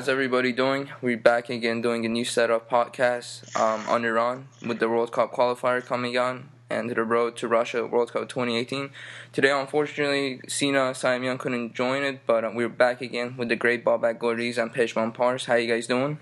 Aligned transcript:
How's 0.00 0.08
everybody 0.08 0.50
doing? 0.50 0.88
We're 1.02 1.18
back 1.18 1.50
again 1.50 1.82
doing 1.82 2.06
a 2.06 2.08
new 2.08 2.24
set 2.24 2.50
of 2.50 2.66
podcasts 2.70 3.54
um, 3.54 3.86
on 3.86 4.02
Iran 4.06 4.48
with 4.66 4.78
the 4.78 4.88
World 4.88 5.12
Cup 5.12 5.30
qualifier 5.30 5.84
coming 5.84 6.16
on 6.16 6.48
and 6.70 6.88
the 6.88 7.04
road 7.04 7.36
to 7.36 7.46
Russia 7.46 7.84
World 7.84 8.10
Cup 8.10 8.26
2018. 8.26 8.88
Today, 9.30 9.50
unfortunately, 9.50 10.40
Sina 10.48 10.94
Saemian 10.94 11.36
couldn't 11.36 11.74
join 11.74 12.02
it, 12.02 12.20
but 12.26 12.46
uh, 12.46 12.50
we're 12.54 12.70
back 12.70 13.02
again 13.02 13.36
with 13.36 13.50
the 13.50 13.56
great 13.56 13.84
Babak 13.84 14.16
Goriz 14.16 14.56
and 14.56 14.72
Pejman 14.72 15.12
Pars. 15.12 15.44
How 15.44 15.56
you 15.56 15.68
guys 15.70 15.86
doing? 15.86 16.18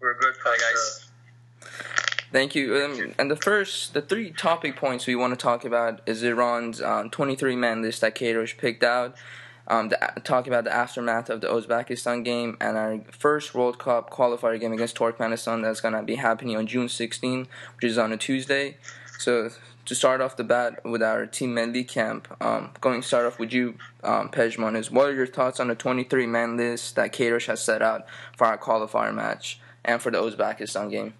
We're 0.00 0.18
good, 0.18 0.34
Hi 0.44 0.56
guys. 0.58 1.08
Thank 2.32 2.56
you. 2.56 2.76
Um, 2.76 3.14
and 3.20 3.30
the 3.30 3.36
first, 3.36 3.94
the 3.94 4.02
three 4.02 4.32
topic 4.32 4.74
points 4.74 5.06
we 5.06 5.14
want 5.14 5.32
to 5.32 5.40
talk 5.40 5.64
about 5.64 6.00
is 6.06 6.24
Iran's 6.24 6.80
23-man 6.80 7.78
um, 7.78 7.82
list 7.82 8.00
that 8.00 8.16
Queiroz 8.16 8.58
picked 8.58 8.82
out 8.82 9.14
um, 9.68 9.88
the, 9.88 9.98
talk 10.22 10.46
about 10.46 10.64
the 10.64 10.74
aftermath 10.74 11.28
of 11.28 11.40
the 11.40 11.48
Uzbekistan 11.48 12.24
game 12.24 12.56
and 12.60 12.76
our 12.76 13.00
first 13.10 13.54
World 13.54 13.78
Cup 13.78 14.10
qualifier 14.10 14.60
game 14.60 14.72
against 14.72 14.96
Turkmenistan 14.96 15.62
that's 15.62 15.80
going 15.80 15.94
to 15.94 16.02
be 16.02 16.16
happening 16.16 16.56
on 16.56 16.66
June 16.66 16.88
16, 16.88 17.48
which 17.76 17.84
is 17.84 17.98
on 17.98 18.12
a 18.12 18.16
Tuesday. 18.16 18.76
So 19.18 19.50
to 19.86 19.94
start 19.94 20.20
off 20.20 20.36
the 20.36 20.44
bat 20.44 20.84
with 20.84 21.02
our 21.02 21.26
Team 21.26 21.54
Melli 21.54 21.86
camp, 21.86 22.28
um, 22.40 22.70
going 22.80 23.00
to 23.00 23.06
start 23.06 23.26
off 23.26 23.38
with 23.38 23.52
you, 23.52 23.76
um, 24.04 24.28
Pejman, 24.28 24.76
is 24.76 24.90
what 24.90 25.08
are 25.08 25.14
your 25.14 25.26
thoughts 25.26 25.58
on 25.58 25.68
the 25.68 25.76
23-man 25.76 26.56
list 26.56 26.96
that 26.96 27.12
Queiroz 27.12 27.46
has 27.46 27.62
set 27.62 27.82
out 27.82 28.06
for 28.36 28.46
our 28.46 28.58
qualifier 28.58 29.14
match 29.14 29.58
and 29.84 30.00
for 30.00 30.10
the 30.10 30.18
Uzbekistan 30.18 30.90
game? 30.90 31.14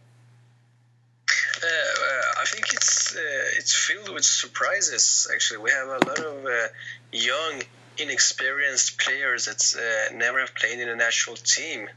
Uh, 1.63 1.67
uh, 1.67 2.43
I 2.43 2.45
think 2.45 2.73
it's 2.73 3.17
uh, 3.17 3.21
it's 3.57 3.75
filled 3.75 4.13
with 4.13 4.25
surprises. 4.25 5.29
Actually, 5.33 5.59
we 5.59 5.71
have 5.71 5.89
a 5.89 6.07
lot 6.07 6.19
of 6.19 6.45
uh, 6.45 6.69
young 7.13 7.63
inexperienced 7.99 8.99
players 8.99 9.47
that 9.47 9.63
uh, 9.77 10.17
never 10.17 10.41
have 10.41 10.55
played 10.55 10.79
in 10.79 10.89
a 10.89 10.97
national 10.97 11.37
team, 11.37 11.89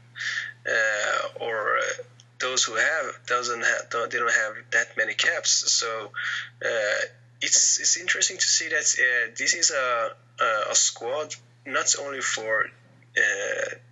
uh, 0.66 1.28
or 1.40 1.78
uh, 1.78 1.82
those 2.38 2.64
who 2.64 2.74
have 2.74 3.26
doesn't 3.26 3.62
have 3.62 3.90
don't, 3.90 4.10
they 4.10 4.18
don't 4.18 4.32
have 4.32 4.54
that 4.72 4.96
many 4.96 5.14
caps. 5.14 5.72
So 5.72 6.10
uh, 6.64 7.00
it's 7.40 7.80
it's 7.80 7.96
interesting 7.96 8.36
to 8.38 8.46
see 8.46 8.68
that 8.68 8.96
uh, 8.98 9.34
this 9.36 9.54
is 9.54 9.70
a, 9.70 10.12
a, 10.70 10.74
squad 10.74 11.34
not 11.66 11.94
only 12.00 12.20
for 12.20 12.66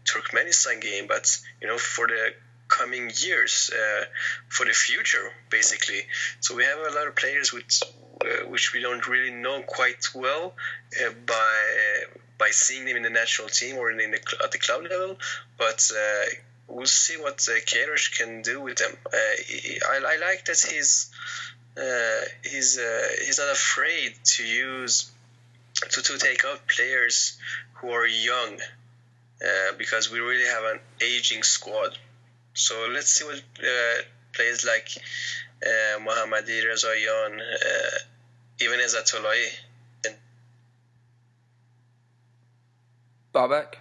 Turkmenistan 0.05 0.81
game, 0.81 1.06
but 1.06 1.39
you 1.61 1.69
know 1.69 1.78
for 1.78 2.06
the 2.06 2.33
coming 2.69 3.11
years 3.15 3.70
uh, 3.75 4.05
for 4.48 4.67
the 4.67 4.72
future 4.72 5.33
basically 5.50 6.03
so 6.41 6.55
we 6.55 6.65
have 6.65 6.78
a 6.78 6.95
lot 6.95 7.06
of 7.06 7.17
players 7.17 7.53
with 7.53 7.83
uh, 8.20 8.48
which 8.48 8.72
we 8.72 8.81
don't 8.81 9.09
really 9.09 9.31
know 9.31 9.62
quite 9.62 10.05
well 10.15 10.55
uh, 11.00 11.11
by 11.27 11.62
by 12.39 12.50
seeing 12.50 12.84
them 12.84 12.97
in 12.97 13.03
the 13.03 13.11
national 13.11 13.48
team 13.48 13.77
or 13.77 13.91
in 13.91 13.98
the, 13.98 14.20
at 14.42 14.53
the 14.53 14.58
club 14.58 14.83
level. 14.83 15.19
But 15.56 15.91
uh, 15.94 16.27
we'll 16.69 16.86
see 16.86 17.17
what 17.17 17.47
uh, 17.50 17.61
can 18.17 18.42
do 18.42 18.61
with 18.61 18.78
them. 18.78 18.92
Uh, 19.06 19.17
I, 19.91 19.97
I, 19.97 20.17
like 20.17 20.44
that 20.47 20.61
he's 20.70 21.11
uh, 21.77 22.20
he's 22.44 22.78
uh, 22.78 23.09
he's 23.25 23.38
not 23.38 23.50
afraid 23.50 24.15
to 24.25 24.44
use 24.44 25.10
to, 25.91 26.03
to 26.03 26.19
take 26.19 26.44
out 26.44 26.60
players 26.69 27.38
who 27.75 27.91
are 27.91 28.06
young 28.06 28.59
because 29.78 30.10
we 30.10 30.19
really 30.19 30.47
have 30.47 30.65
an 30.65 30.81
aging 31.00 31.44
squad. 31.44 31.97
So 32.55 32.88
let's 32.93 33.12
see 33.12 33.25
what 33.25 33.41
players 34.34 34.65
like 34.65 34.88
uh, 35.65 35.99
Mohammadi 36.00 36.62
Rezayan, 36.65 37.41
uh, 37.41 37.99
even 38.60 38.78
Izzatullahi. 38.81 39.49
Babak? 43.34 43.77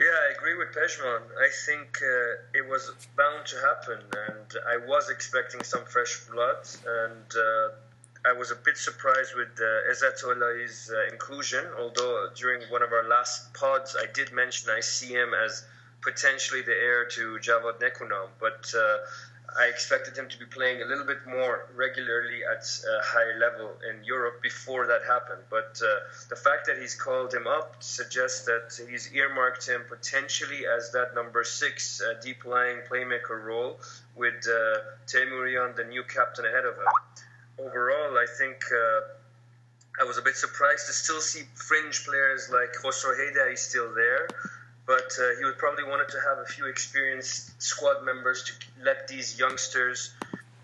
Yeah, 0.00 0.16
I 0.28 0.32
agree 0.32 0.56
with 0.56 0.68
Pejman. 0.68 1.20
I 1.38 1.48
think 1.66 1.98
uh, 2.00 2.58
it 2.58 2.66
was 2.66 2.90
bound 3.16 3.46
to 3.46 3.56
happen, 3.56 4.00
and 4.28 4.54
I 4.66 4.78
was 4.88 5.10
expecting 5.10 5.62
some 5.62 5.84
fresh 5.84 6.24
blood, 6.24 6.66
and 6.86 7.36
uh, 7.36 7.68
I 8.24 8.32
was 8.32 8.50
a 8.50 8.56
bit 8.56 8.78
surprised 8.78 9.34
with 9.36 9.60
uh, 9.60 10.94
uh, 10.94 11.12
inclusion, 11.12 11.64
although 11.78 12.30
during 12.34 12.62
one 12.70 12.82
of 12.82 12.92
our 12.92 13.08
last 13.08 13.52
pods 13.52 13.94
I 13.98 14.06
did 14.12 14.32
mention 14.32 14.70
I 14.70 14.80
see 14.80 15.12
him 15.12 15.34
as 15.34 15.64
potentially 16.00 16.62
the 16.62 16.72
heir 16.72 17.04
to 17.04 17.38
Javad 17.38 17.80
Nekounam, 17.80 18.28
but 18.38 18.72
uh, 18.74 18.96
I 19.58 19.66
expected 19.66 20.16
him 20.16 20.28
to 20.28 20.38
be 20.38 20.44
playing 20.44 20.82
a 20.82 20.84
little 20.84 21.04
bit 21.04 21.26
more 21.26 21.68
regularly 21.74 22.40
at 22.44 22.62
a 22.62 23.02
higher 23.02 23.38
level 23.38 23.70
in 23.88 24.04
Europe 24.04 24.42
before 24.42 24.86
that 24.86 25.02
happened. 25.06 25.42
But 25.50 25.80
uh, 25.82 26.00
the 26.28 26.36
fact 26.36 26.66
that 26.66 26.78
he's 26.78 26.94
called 26.94 27.32
him 27.32 27.46
up 27.46 27.76
suggests 27.80 28.44
that 28.46 28.78
he's 28.88 29.12
earmarked 29.12 29.66
him 29.66 29.82
potentially 29.88 30.66
as 30.66 30.92
that 30.92 31.14
number 31.14 31.44
six 31.44 32.00
uh, 32.00 32.14
deep 32.22 32.44
lying 32.44 32.78
playmaker 32.90 33.42
role 33.42 33.78
with 34.16 34.46
uh, 34.46 34.78
Teimourian, 35.06 35.76
the 35.76 35.84
new 35.84 36.04
captain, 36.04 36.44
ahead 36.44 36.64
of 36.64 36.76
him. 36.76 37.66
Overall, 37.66 38.16
I 38.18 38.26
think. 38.38 38.56
Uh, 38.72 39.00
I 40.00 40.04
was 40.04 40.16
a 40.16 40.22
bit 40.22 40.36
surprised 40.36 40.86
to 40.86 40.94
still 40.94 41.20
see 41.20 41.42
fringe 41.54 42.06
players 42.06 42.48
like 42.48 42.72
Khosrow 42.72 43.12
Heydari 43.18 43.58
still 43.58 43.92
there 43.92 44.28
but 44.90 45.16
uh, 45.22 45.38
he 45.38 45.44
would 45.44 45.56
probably 45.56 45.84
wanted 45.84 46.08
to 46.08 46.18
have 46.28 46.38
a 46.38 46.44
few 46.44 46.66
experienced 46.66 47.62
squad 47.62 48.04
members 48.04 48.42
to 48.42 48.52
let 48.84 49.06
these 49.06 49.38
youngsters, 49.38 50.12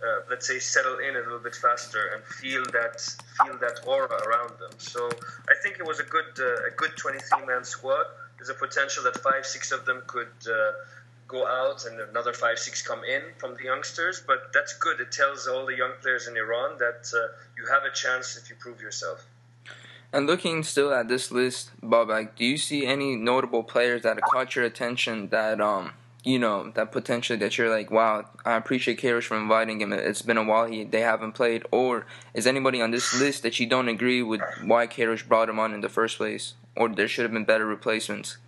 uh, 0.02 0.22
let's 0.28 0.48
say, 0.48 0.58
settle 0.58 0.98
in 0.98 1.14
a 1.14 1.20
little 1.20 1.38
bit 1.38 1.54
faster 1.54 2.10
and 2.12 2.24
feel 2.24 2.64
that 2.72 2.98
feel 3.38 3.56
that 3.58 3.86
aura 3.86 4.18
around 4.26 4.50
them. 4.58 4.74
So 4.78 5.08
I 5.48 5.54
think 5.62 5.78
it 5.78 5.86
was 5.86 6.00
a 6.00 6.08
good 6.16 6.32
uh, 6.40 6.70
a 6.70 6.72
good 6.74 6.96
23 6.96 7.46
man 7.46 7.62
squad. 7.62 8.06
There's 8.36 8.48
a 8.48 8.54
potential 8.66 9.04
that 9.04 9.16
five 9.28 9.46
six 9.46 9.70
of 9.70 9.84
them 9.84 10.02
could 10.08 10.34
uh, 10.50 10.72
go 11.28 11.46
out 11.46 11.86
and 11.86 12.00
another 12.00 12.32
five 12.32 12.58
six 12.58 12.82
come 12.82 13.04
in 13.04 13.22
from 13.38 13.54
the 13.54 13.62
youngsters, 13.62 14.20
but 14.26 14.52
that's 14.52 14.72
good. 14.78 14.98
It 14.98 15.12
tells 15.12 15.46
all 15.46 15.66
the 15.66 15.76
young 15.76 15.92
players 16.02 16.26
in 16.26 16.36
Iran 16.36 16.78
that 16.78 17.02
uh, 17.14 17.30
you 17.56 17.64
have 17.70 17.84
a 17.84 17.94
chance 17.94 18.36
if 18.36 18.50
you 18.50 18.56
prove 18.58 18.80
yourself. 18.80 19.24
And 20.12 20.26
looking 20.26 20.62
still 20.62 20.92
at 20.92 21.08
this 21.08 21.30
list, 21.30 21.70
Babak, 21.82 22.36
do 22.36 22.44
you 22.44 22.56
see 22.56 22.86
any 22.86 23.16
notable 23.16 23.62
players 23.62 24.02
that 24.02 24.20
caught 24.22 24.56
your 24.56 24.64
attention 24.64 25.28
that 25.28 25.60
um 25.60 25.92
you 26.26 26.40
know 26.40 26.70
that 26.74 26.90
potentially 26.90 27.38
that 27.38 27.56
you're 27.56 27.70
like, 27.70 27.90
wow, 27.90 28.28
I 28.44 28.56
appreciate 28.56 29.00
Queiroz 29.00 29.22
for 29.22 29.36
inviting 29.36 29.80
him. 29.80 29.92
It's 29.92 30.22
been 30.22 30.36
a 30.36 30.42
while 30.42 30.66
he 30.66 30.82
they 30.82 31.00
haven't 31.00 31.32
played, 31.32 31.64
or 31.70 32.04
is 32.34 32.46
anybody 32.46 32.82
on 32.82 32.90
this 32.90 33.18
list 33.18 33.44
that 33.44 33.60
you 33.60 33.66
don't 33.66 33.88
agree 33.88 34.22
with 34.22 34.40
why 34.64 34.88
Queiroz 34.88 35.26
brought 35.26 35.48
him 35.48 35.60
on 35.60 35.72
in 35.72 35.82
the 35.82 35.88
first 35.88 36.16
place, 36.16 36.54
or 36.76 36.88
there 36.88 37.06
should 37.06 37.22
have 37.22 37.32
been 37.32 37.44
better 37.44 37.64
replacements? 37.64 38.38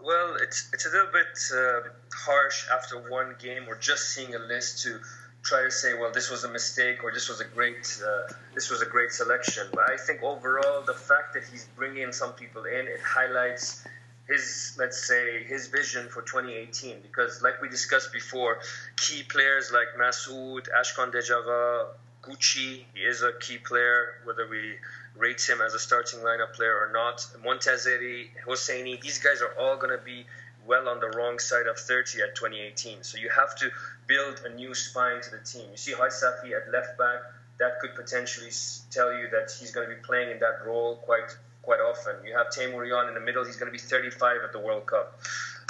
Well, 0.00 0.36
it's 0.40 0.70
it's 0.72 0.86
a 0.86 0.90
little 0.90 1.12
bit 1.12 1.38
uh, 1.52 1.88
harsh 2.14 2.68
after 2.70 3.10
one 3.10 3.34
game 3.40 3.64
or 3.68 3.76
just 3.76 4.10
seeing 4.10 4.34
a 4.34 4.38
list 4.38 4.82
to 4.84 5.00
try 5.42 5.62
to 5.64 5.70
say, 5.70 5.94
well, 5.94 6.12
this 6.12 6.30
was 6.30 6.44
a 6.44 6.48
mistake 6.48 7.02
or 7.02 7.12
this 7.12 7.28
was 7.28 7.40
a 7.40 7.44
great 7.44 8.00
uh, 8.04 8.32
this 8.54 8.70
was 8.70 8.80
a 8.82 8.86
great 8.86 9.12
selection. 9.12 9.66
But 9.72 9.90
I 9.90 9.96
think 9.96 10.22
overall, 10.22 10.82
the 10.82 10.94
fact 10.94 11.34
that 11.34 11.42
he's 11.50 11.66
bringing 11.76 12.12
some 12.12 12.32
people 12.32 12.64
in, 12.64 12.86
it 12.86 13.00
highlights 13.04 13.84
his 14.28 14.76
let's 14.78 15.06
say 15.06 15.42
his 15.44 15.66
vision 15.66 16.08
for 16.08 16.22
2018 16.22 17.00
because 17.02 17.42
like 17.42 17.60
we 17.60 17.68
discussed 17.68 18.12
before 18.12 18.58
key 18.96 19.22
players 19.24 19.72
like 19.72 19.88
Masoud, 19.98 20.68
Ashkan 20.78 21.12
Dejagah, 21.12 21.86
Gucci 22.22 22.84
he 22.94 23.00
is 23.00 23.22
a 23.22 23.32
key 23.40 23.58
player 23.58 24.14
whether 24.24 24.46
we 24.48 24.74
rate 25.16 25.42
him 25.46 25.60
as 25.60 25.74
a 25.74 25.78
starting 25.78 26.20
lineup 26.20 26.52
player 26.52 26.74
or 26.74 26.92
not. 26.92 27.26
Montazeri, 27.44 28.28
Hosseini 28.46 29.00
these 29.00 29.18
guys 29.18 29.42
are 29.42 29.54
all 29.58 29.76
going 29.76 29.96
to 29.96 30.04
be 30.04 30.24
well 30.66 30.88
on 30.88 31.00
the 31.00 31.08
wrong 31.16 31.40
side 31.40 31.66
of 31.66 31.76
30 31.76 32.22
at 32.22 32.36
2018 32.36 33.02
so 33.02 33.18
you 33.18 33.28
have 33.28 33.56
to 33.56 33.68
build 34.12 34.42
a 34.44 34.50
new 34.54 34.74
spine 34.74 35.20
to 35.22 35.30
the 35.30 35.38
team. 35.38 35.66
You 35.70 35.76
see 35.76 35.92
Haj 35.92 36.12
Safi 36.12 36.52
at 36.52 36.70
left 36.70 36.98
back, 36.98 37.20
that 37.58 37.80
could 37.80 37.94
potentially 37.94 38.50
tell 38.90 39.10
you 39.18 39.28
that 39.30 39.50
he's 39.58 39.70
going 39.70 39.88
to 39.88 39.94
be 39.94 40.00
playing 40.02 40.30
in 40.30 40.38
that 40.40 40.56
role 40.66 40.96
quite 40.96 41.30
quite 41.62 41.80
often. 41.80 42.14
You 42.26 42.36
have 42.36 42.48
Teimourian 42.48 43.08
in 43.08 43.14
the 43.14 43.20
middle, 43.20 43.44
he's 43.44 43.56
going 43.56 43.72
to 43.72 43.78
be 43.78 43.78
35 43.78 44.38
at 44.44 44.52
the 44.52 44.58
World 44.58 44.86
Cup. 44.86 45.20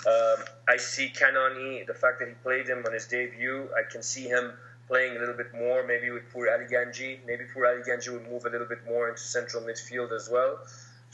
Um, 0.06 0.44
I 0.66 0.78
see 0.78 1.12
Kanani, 1.14 1.86
the 1.86 1.94
fact 1.94 2.18
that 2.20 2.28
he 2.28 2.34
played 2.42 2.66
him 2.66 2.82
on 2.86 2.92
his 2.92 3.06
debut, 3.06 3.68
I 3.76 3.82
can 3.92 4.02
see 4.02 4.26
him 4.26 4.54
playing 4.88 5.16
a 5.16 5.20
little 5.20 5.36
bit 5.36 5.52
more, 5.54 5.86
maybe 5.86 6.10
with 6.10 6.24
Poor 6.32 6.48
Ali 6.50 6.64
Ganji. 6.64 7.18
Maybe 7.26 7.44
Poor 7.52 7.66
Ali 7.66 7.82
Ganji 7.82 8.10
would 8.12 8.26
move 8.28 8.46
a 8.46 8.50
little 8.50 8.66
bit 8.66 8.84
more 8.86 9.10
into 9.10 9.20
central 9.20 9.62
midfield 9.62 10.12
as 10.12 10.30
well. 10.30 10.58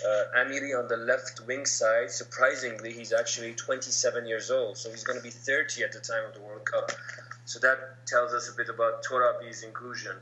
Uh, 0.05 0.39
Amiri 0.39 0.79
on 0.79 0.87
the 0.87 0.97
left 0.97 1.41
wing 1.47 1.67
side, 1.67 2.11
surprisingly, 2.11 2.93
he's 2.93 3.13
actually 3.13 3.55
27 3.55 4.27
years 4.27 4.51
old, 4.51 4.77
so 4.77 4.91
he's 4.91 5.03
going 5.03 5.19
to 5.19 5.23
be 5.23 5.31
30 5.31 5.83
at 5.83 5.93
the 5.93 5.99
time 5.99 6.25
of 6.27 6.35
the 6.35 6.41
World 6.41 6.65
Cup. 6.65 6.93
So 7.47 7.59
that 7.61 8.07
tells 8.07 8.33
us 8.33 8.49
a 8.49 8.57
bit 8.57 8.69
about 8.69 9.03
Torabi's 9.03 9.65
inclusion. 9.65 10.15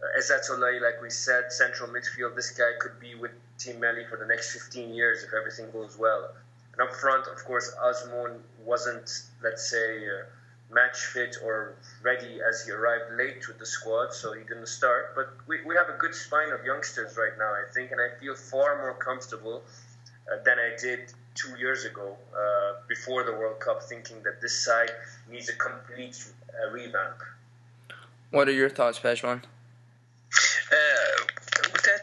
Uh, 0.00 0.80
like 0.80 1.02
we 1.02 1.10
said, 1.10 1.52
central 1.52 1.88
midfield, 1.90 2.34
this 2.34 2.50
guy 2.50 2.72
could 2.80 2.98
be 2.98 3.14
with 3.14 3.32
Team 3.58 3.76
Melli 3.76 4.08
for 4.08 4.16
the 4.16 4.26
next 4.26 4.52
15 4.52 4.94
years 4.94 5.22
if 5.22 5.34
everything 5.34 5.70
goes 5.72 5.98
well. 5.98 6.30
And 6.72 6.88
up 6.88 6.94
front, 6.94 7.26
of 7.26 7.44
course, 7.44 7.70
Azmoun 7.82 8.38
wasn't, 8.64 9.10
let's 9.42 9.68
say, 9.70 10.06
uh, 10.06 10.24
match 10.72 11.06
fit 11.06 11.36
or 11.44 11.74
ready 12.02 12.40
as 12.48 12.64
he 12.64 12.72
arrived 12.72 13.16
late 13.16 13.46
with 13.46 13.58
the 13.58 13.66
squad, 13.66 14.12
so 14.12 14.32
he 14.32 14.42
didn't 14.42 14.68
start. 14.68 15.14
But 15.14 15.34
we, 15.46 15.58
we 15.64 15.74
have 15.76 15.88
a 15.88 15.98
good 15.98 16.14
spine 16.14 16.50
of 16.50 16.64
youngsters 16.64 17.16
right 17.16 17.36
now, 17.38 17.52
I 17.52 17.64
think, 17.72 17.90
and 17.90 18.00
I 18.00 18.18
feel 18.18 18.34
far 18.34 18.78
more 18.78 18.94
comfortable 18.94 19.62
uh, 20.30 20.42
than 20.44 20.58
I 20.58 20.76
did 20.80 21.12
two 21.34 21.56
years 21.58 21.84
ago 21.84 22.16
uh, 22.34 22.80
before 22.88 23.24
the 23.24 23.32
World 23.32 23.60
Cup, 23.60 23.82
thinking 23.82 24.22
that 24.24 24.40
this 24.40 24.64
side 24.64 24.90
needs 25.30 25.48
a 25.48 25.54
complete 25.56 26.24
uh, 26.50 26.70
revamp. 26.70 27.18
What 28.30 28.48
are 28.48 28.52
your 28.52 28.70
thoughts, 28.70 28.98
Pejman? 28.98 29.42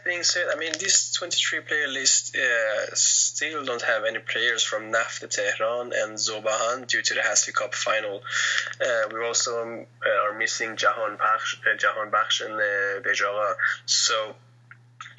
that 0.00 0.08
being 0.08 0.22
said, 0.22 0.46
I 0.52 0.58
mean, 0.58 0.72
this 0.78 1.12
23 1.12 1.60
player 1.60 1.88
list 1.88 2.36
uh, 2.36 2.94
still 2.94 3.64
don't 3.64 3.82
have 3.82 4.04
any 4.04 4.18
players 4.18 4.62
from 4.62 4.90
Naft 4.90 5.28
Tehran 5.30 5.92
and 5.94 6.18
Zob 6.18 6.46
Ahan 6.46 6.86
due 6.86 7.02
to 7.02 7.14
the 7.14 7.20
Hazfi 7.20 7.52
Cup 7.52 7.74
final. 7.74 8.22
Uh, 8.80 9.08
we 9.12 9.24
also 9.24 9.62
um, 9.62 9.86
are 10.30 10.38
missing 10.38 10.76
Jahan 10.76 11.16
Bakhsh, 11.16 11.58
uh, 11.66 11.76
Jahan 11.76 12.10
and 12.10 13.04
uh. 13.04 13.54
So 13.86 14.34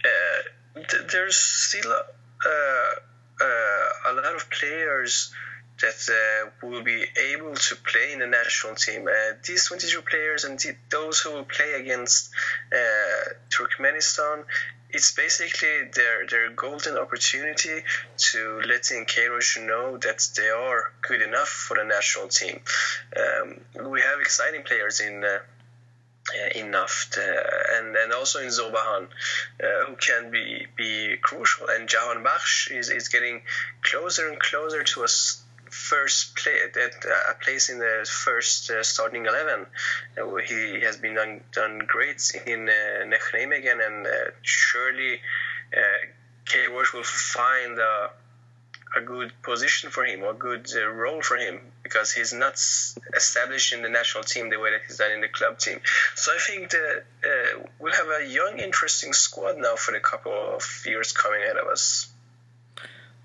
uh, 0.03 0.41
th- 0.75 1.11
there's 1.11 1.37
still 1.37 1.91
uh, 1.91 4.09
a 4.09 4.13
lot 4.13 4.35
of 4.35 4.49
players 4.49 5.31
that 5.81 6.01
uh, 6.09 6.67
will 6.67 6.83
be 6.83 7.05
able 7.33 7.55
to 7.55 7.75
play 7.75 8.13
in 8.13 8.19
the 8.19 8.27
national 8.27 8.75
team. 8.75 9.07
Uh, 9.07 9.33
these 9.45 9.65
22 9.65 10.01
players 10.01 10.43
and 10.43 10.59
those 10.89 11.19
who 11.19 11.33
will 11.33 11.43
play 11.43 11.73
against 11.73 12.29
uh, 12.71 13.33
Turkmenistan, 13.49 14.43
it's 14.93 15.11
basically 15.13 15.89
their 15.93 16.27
their 16.27 16.49
golden 16.49 16.97
opportunity 16.97 17.83
to 18.17 18.61
let 18.67 18.81
letting 18.81 19.05
Queiroz 19.05 19.65
know 19.65 19.97
that 19.97 20.27
they 20.35 20.49
are 20.49 20.91
good 21.01 21.21
enough 21.21 21.49
for 21.49 21.77
the 21.77 21.85
national 21.85 22.27
team. 22.27 22.59
Um, 23.15 23.61
we 23.91 24.01
have 24.01 24.19
exciting 24.19 24.63
players 24.63 24.99
in. 24.99 25.23
Uh, 25.23 25.39
in 26.53 26.69
Naft 26.69 27.17
uh, 27.17 27.77
and 27.77 27.95
and 27.95 28.13
also 28.13 28.39
in 28.39 28.49
Zob 28.49 28.75
Ahan, 28.75 29.07
uh, 29.61 29.85
who 29.87 29.95
can 29.95 30.29
be 30.29 30.67
be 30.77 31.17
crucial. 31.17 31.67
And 31.67 31.89
Jahan 31.89 32.23
Bakhsh 32.23 32.71
is, 32.71 32.89
is 32.89 33.07
getting 33.09 33.41
closer 33.81 34.29
and 34.29 34.39
closer 34.39 34.83
to 34.83 35.03
us 35.03 35.40
first 35.71 36.35
play 36.35 36.59
that 36.73 37.05
uh, 37.05 37.33
place 37.41 37.69
in 37.69 37.79
the 37.79 38.07
first 38.07 38.69
uh, 38.69 38.83
starting 38.83 39.25
eleven. 39.25 39.65
Uh, 40.17 40.35
he 40.35 40.81
has 40.81 40.97
been 40.97 41.15
done, 41.15 41.41
done 41.53 41.79
great 41.87 42.21
in 42.45 42.69
uh, 42.69 43.05
Nijmegen, 43.05 43.85
and 43.85 44.05
uh, 44.05 44.11
surely 44.41 45.21
uh, 45.75 46.05
will 46.93 47.03
find 47.03 47.79
a, 47.79 48.09
a 48.97 49.01
good 49.01 49.31
position 49.41 49.89
for 49.89 50.03
him, 50.03 50.23
a 50.23 50.33
good 50.33 50.67
uh, 50.75 50.85
role 50.87 51.21
for 51.21 51.37
him, 51.37 51.61
because 51.83 52.11
he's 52.11 52.33
not 52.33 52.53
established 53.15 53.71
in 53.71 53.81
the 53.81 53.89
national 53.89 54.23
team 54.25 54.49
the 54.49 54.59
way 54.59 54.71
that 54.71 54.81
he's 54.85 54.97
done 54.97 55.13
in 55.13 55.21
the 55.21 55.29
club 55.29 55.57
team. 55.57 55.79
So 56.15 56.33
I 56.33 56.39
think 56.39 56.71
that 56.71 57.03
uh, 57.23 57.63
we'll 57.79 57.93
have 57.93 58.07
a 58.21 58.27
young, 58.27 58.59
interesting 58.59 59.13
squad 59.13 59.57
now 59.57 59.77
for 59.77 59.93
the 59.93 60.01
couple 60.01 60.33
of 60.33 60.83
years 60.85 61.13
coming 61.13 61.41
ahead 61.41 61.55
of 61.55 61.67
us. 61.67 62.10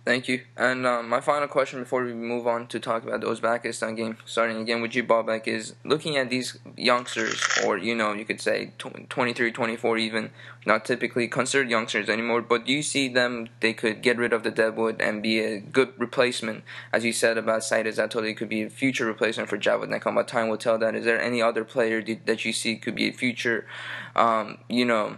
Thank 0.06 0.28
you. 0.28 0.42
And 0.56 0.86
um, 0.86 1.08
my 1.08 1.20
final 1.20 1.48
question 1.48 1.80
before 1.80 2.04
we 2.04 2.14
move 2.14 2.46
on 2.46 2.68
to 2.68 2.78
talk 2.78 3.02
about 3.02 3.22
the 3.22 3.26
Uzbekistan 3.26 3.96
game, 3.96 4.18
starting 4.24 4.58
again 4.58 4.80
with 4.80 4.94
you, 4.94 5.02
Babak, 5.02 5.48
is 5.48 5.74
looking 5.82 6.16
at 6.16 6.30
these 6.30 6.56
youngsters, 6.76 7.42
or 7.64 7.76
you 7.76 7.92
know, 7.92 8.12
you 8.12 8.24
could 8.24 8.40
say 8.40 8.70
23, 8.78 9.50
24 9.50 9.98
even, 9.98 10.30
not 10.64 10.84
typically 10.84 11.26
considered 11.26 11.68
youngsters 11.68 12.08
anymore, 12.08 12.40
but 12.40 12.66
do 12.66 12.72
you 12.72 12.84
see 12.84 13.08
them, 13.08 13.48
they 13.58 13.72
could 13.72 14.00
get 14.00 14.16
rid 14.16 14.32
of 14.32 14.44
the 14.44 14.52
Deadwood 14.52 15.00
and 15.00 15.24
be 15.24 15.40
a 15.40 15.58
good 15.58 15.92
replacement? 15.98 16.62
As 16.92 17.04
you 17.04 17.12
said 17.12 17.36
about 17.36 17.64
Said 17.64 17.86
Izzatollah, 17.86 18.36
could 18.36 18.48
be 18.48 18.62
a 18.62 18.70
future 18.70 19.06
replacement 19.06 19.48
for 19.48 19.58
Javad 19.58 19.88
Nekounam, 19.88 20.24
time 20.24 20.46
will 20.46 20.56
tell 20.56 20.78
that. 20.78 20.94
Is 20.94 21.04
there 21.04 21.20
any 21.20 21.42
other 21.42 21.64
player 21.64 22.00
that 22.26 22.44
you 22.44 22.52
see 22.52 22.76
could 22.76 22.94
be 22.94 23.08
a 23.08 23.12
future, 23.12 23.66
um, 24.14 24.58
you 24.68 24.84
know, 24.84 25.16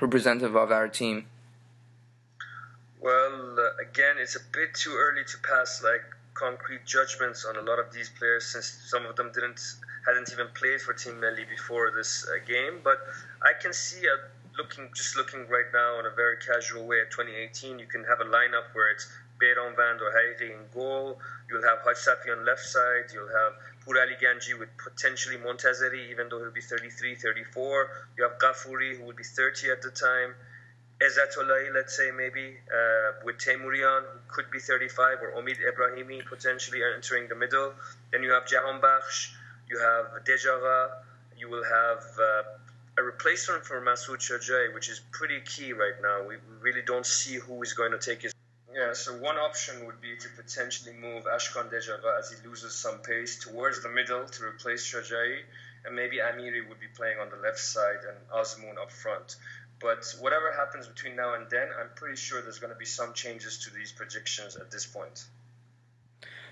representative 0.00 0.56
of 0.56 0.72
our 0.72 0.88
team? 0.88 1.26
Well, 3.00 3.56
uh, 3.58 3.82
again, 3.82 4.16
it's 4.18 4.36
a 4.36 4.44
bit 4.52 4.74
too 4.74 4.94
early 4.96 5.24
to 5.24 5.36
pass 5.46 5.82
like 5.82 6.02
concrete 6.34 6.84
judgments 6.84 7.44
on 7.44 7.56
a 7.56 7.62
lot 7.62 7.78
of 7.78 7.92
these 7.92 8.10
players 8.10 8.46
since 8.46 8.66
some 8.86 9.06
of 9.06 9.16
them 9.16 9.30
didn't 9.32 9.60
hadn't 10.06 10.32
even 10.32 10.46
played 10.54 10.80
for 10.80 10.94
Team 10.94 11.14
Melli 11.14 11.48
before 11.48 11.92
this 11.94 12.26
uh, 12.28 12.44
game. 12.46 12.80
But 12.82 12.98
I 13.42 13.52
can 13.60 13.72
see 13.72 14.06
a 14.06 14.16
looking 14.58 14.90
just 14.94 15.16
looking 15.16 15.46
right 15.48 15.70
now 15.72 16.00
in 16.00 16.06
a 16.06 16.14
very 16.14 16.36
casual 16.38 16.86
way 16.86 17.00
at 17.00 17.10
2018, 17.10 17.78
you 17.78 17.86
can 17.86 18.04
have 18.04 18.20
a 18.20 18.28
lineup 18.28 18.74
where 18.74 18.90
it's 18.90 19.06
Beiranvand 19.40 20.02
or 20.02 20.10
Hairi 20.10 20.50
in 20.50 20.66
goal. 20.74 21.18
You'll 21.48 21.62
have 21.62 21.78
Haj 21.86 21.96
Safi 21.96 22.36
on 22.36 22.44
left 22.44 22.66
side. 22.66 23.14
You'll 23.14 23.30
have 23.30 23.52
Pur 23.86 24.00
Ali 24.02 24.18
Ganji 24.20 24.58
with 24.58 24.68
potentially 24.76 25.36
Montazeri, 25.36 26.10
even 26.10 26.28
though 26.28 26.40
he'll 26.40 26.50
be 26.50 26.60
33, 26.60 27.14
34. 27.14 27.90
You 28.18 28.24
have 28.24 28.38
Ghafouri, 28.38 28.98
who 28.98 29.04
will 29.04 29.14
be 29.14 29.22
30 29.22 29.70
at 29.70 29.80
the 29.80 29.90
time. 29.90 30.34
Izzatollah, 31.00 31.72
let's 31.74 31.96
say 31.96 32.10
maybe 32.10 32.56
uh, 32.66 33.12
with 33.24 33.38
Teimourian, 33.38 34.02
who 34.02 34.18
could 34.26 34.50
be 34.50 34.58
35, 34.58 35.18
or 35.22 35.40
Omid 35.40 35.58
Ebrahimi 35.62 36.26
potentially 36.26 36.80
entering 36.82 37.28
the 37.28 37.36
middle. 37.36 37.72
Then 38.10 38.22
you 38.24 38.32
have 38.32 38.46
Jahan 38.46 38.80
you 39.68 39.78
have 39.78 40.06
Dejagah, 40.24 40.90
you 41.36 41.48
will 41.48 41.62
have 41.62 42.02
uh, 42.18 42.42
a 42.98 43.02
replacement 43.02 43.64
for 43.64 43.80
Masoud 43.80 44.18
Shojai, 44.18 44.74
which 44.74 44.88
is 44.88 45.00
pretty 45.12 45.40
key 45.40 45.72
right 45.72 45.94
now. 46.02 46.26
We 46.26 46.36
really 46.60 46.82
don't 46.82 47.06
see 47.06 47.36
who 47.36 47.62
is 47.62 47.74
going 47.74 47.92
to 47.92 47.98
take 47.98 48.22
his. 48.22 48.34
Yeah, 48.74 48.92
so 48.92 49.12
one 49.18 49.36
option 49.36 49.86
would 49.86 50.00
be 50.00 50.16
to 50.16 50.28
potentially 50.36 50.94
move 50.94 51.24
Ashkan 51.24 51.70
Dejagah 51.70 52.18
as 52.18 52.30
he 52.30 52.48
loses 52.48 52.74
some 52.74 52.98
pace 52.98 53.38
towards 53.38 53.82
the 53.82 53.88
middle 53.88 54.24
to 54.24 54.44
replace 54.44 54.84
Shojai, 54.84 55.38
and 55.84 55.94
maybe 55.94 56.16
Amiri 56.16 56.68
would 56.68 56.80
be 56.80 56.88
playing 56.96 57.18
on 57.18 57.30
the 57.30 57.36
left 57.36 57.58
side 57.58 58.00
and 58.08 58.16
Azmoun 58.34 58.78
up 58.80 58.90
front. 58.90 59.36
But 59.80 60.04
whatever 60.20 60.52
happens 60.52 60.88
between 60.88 61.14
now 61.14 61.34
and 61.34 61.48
then, 61.50 61.68
I'm 61.78 61.90
pretty 61.94 62.16
sure 62.16 62.42
there's 62.42 62.58
going 62.58 62.72
to 62.72 62.78
be 62.78 62.84
some 62.84 63.12
changes 63.12 63.58
to 63.64 63.70
these 63.70 63.92
predictions 63.92 64.56
at 64.56 64.70
this 64.70 64.86
point. 64.86 65.26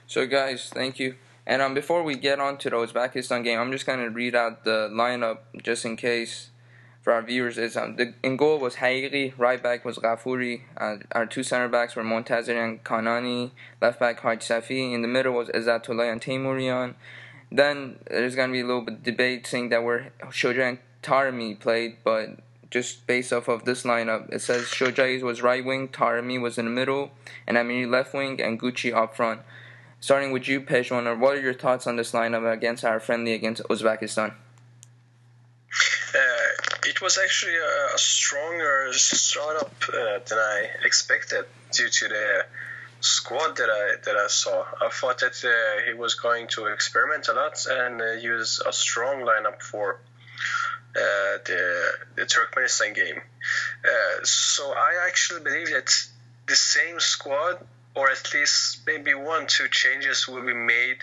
So, 0.07 0.27
guys, 0.27 0.71
thank 0.73 1.01
you. 1.01 1.17
And 1.47 1.63
um, 1.63 1.75
before 1.75 2.03
we 2.03 2.17
get 2.17 2.41
on 2.41 2.59
to 2.59 2.71
the 2.71 2.77
Uzbekistan 2.77 3.45
game, 3.45 3.59
I'm 3.59 3.73
just 3.73 3.87
going 3.87 4.01
to 4.01 4.11
read 4.11 4.35
out 4.35 4.65
the 4.65 4.89
lineup 4.93 5.39
just 5.63 5.85
in 5.85 5.97
case 5.97 6.51
for 7.03 7.13
our 7.13 7.23
viewers. 7.23 7.57
Is 7.57 7.77
um, 7.77 7.97
the, 7.97 8.15
in 8.23 8.37
goal 8.37 8.59
was 8.59 8.77
Hairi, 8.77 9.33
right 9.39 9.63
back 9.63 9.85
was 9.85 9.97
Ghafouri, 9.99 10.63
uh, 10.77 10.97
our 11.13 11.25
two 11.25 11.45
center 11.45 11.69
backs 11.69 11.95
were 11.95 12.03
Montazeri 12.03 12.63
and 12.63 12.83
Kanani, 12.83 13.53
left 13.81 14.01
back 14.01 14.21
Haj 14.21 14.41
Safi, 14.41 14.93
in 14.93 15.03
the 15.03 15.09
middle 15.09 15.35
was 15.35 15.49
Izzatollah 15.49 16.11
and 16.11 16.21
Teimourian. 16.21 16.95
Then 17.51 18.01
there's 18.11 18.35
going 18.35 18.49
to 18.49 18.53
be 18.53 18.61
a 18.61 18.67
little 18.67 18.83
bit 18.83 19.05
debate 19.05 19.47
saying 19.47 19.69
that 19.69 19.85
where 19.85 20.13
Shojai 20.25 20.69
and 20.69 20.79
Taremi 21.03 21.59
played, 21.59 21.99
but 22.03 22.41
just 22.77 23.07
based 23.07 23.33
off 23.33 23.49
of 23.49 23.65
this 23.65 23.85
lineup. 23.85 24.31
It 24.31 24.43
says 24.43 24.65
Shojai 24.65 25.23
was 25.23 25.41
right 25.41 25.65
wing, 25.65 25.89
Taremi 25.89 26.39
was 26.39 26.59
in 26.59 26.67
the 26.67 26.71
middle, 26.71 27.11
and 27.47 27.57
Amiri 27.57 27.89
left 27.91 28.13
wing, 28.13 28.39
and 28.39 28.61
Gucci 28.61 28.93
up 28.95 29.17
front. 29.17 29.41
Starting 29.99 30.31
with 30.31 30.47
you, 30.47 30.61
Pejman, 30.61 31.19
what 31.19 31.37
are 31.37 31.41
your 31.41 31.55
thoughts 31.55 31.87
on 31.87 31.97
this 31.97 32.13
lineup 32.13 32.45
against 32.53 32.85
our 32.85 33.01
friendly 33.01 33.33
against 33.33 33.63
Uzbekistan? 33.71 34.35
Uh, 36.15 36.51
it 36.85 37.01
was 37.01 37.19
actually 37.25 37.57
a, 37.95 37.99
stronger 37.99 38.93
startup 38.93 39.73
uh, 39.89 40.19
than 40.29 40.39
I 40.39 40.69
expected 40.85 41.45
due 41.73 41.89
to 41.89 42.09
the 42.09 42.45
squad 43.01 43.57
that 43.57 43.71
I 43.71 43.85
that 44.05 44.17
I 44.17 44.27
saw. 44.27 44.65
I 44.87 44.91
thought 44.91 45.19
that 45.21 45.37
uh, 45.45 45.87
he 45.87 45.95
was 45.95 46.15
going 46.15 46.47
to 46.55 46.67
experiment 46.67 47.29
a 47.29 47.33
lot 47.33 47.57
and 47.71 48.03
uh, 48.03 48.13
use 48.35 48.61
a 48.67 48.73
strong 48.73 49.17
lineup 49.31 49.63
for 49.63 50.01
the, 51.45 51.93
the 52.17 52.23
Turkmenistan 52.23 52.95
game. 52.95 53.21
Uh, 53.85 54.25
so 54.25 54.73
I 54.73 55.07
actually 55.07 55.43
believe 55.43 55.71
that 55.71 55.91
the 56.47 56.57
same 56.57 57.01
squad, 57.01 57.59
or 57.95 58.11
at 58.11 58.33
least 58.35 58.81
maybe 58.87 59.15
one, 59.15 59.47
two 59.47 59.69
changes 59.69 60.29
will 60.29 60.45
be 60.45 60.55
made 60.55 60.99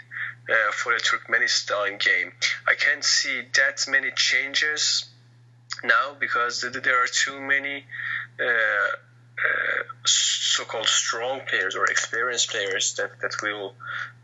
uh, 0.49 0.71
for 0.71 0.93
the 0.93 0.99
Turkmenistan 0.99 1.99
game. 1.99 2.31
I 2.67 2.75
can't 2.75 3.03
see 3.03 3.43
that 3.55 3.85
many 3.87 4.11
changes 4.15 5.05
now 5.83 6.15
because 6.19 6.61
there 6.61 7.03
are 7.03 7.07
too 7.07 7.39
many 7.39 7.85
uh, 8.39 8.87
so-called 10.05 10.87
strong 10.87 11.41
players 11.47 11.75
or 11.75 11.85
experienced 11.85 12.49
players 12.51 12.93
that, 12.95 13.11
that 13.21 13.33
will 13.41 13.73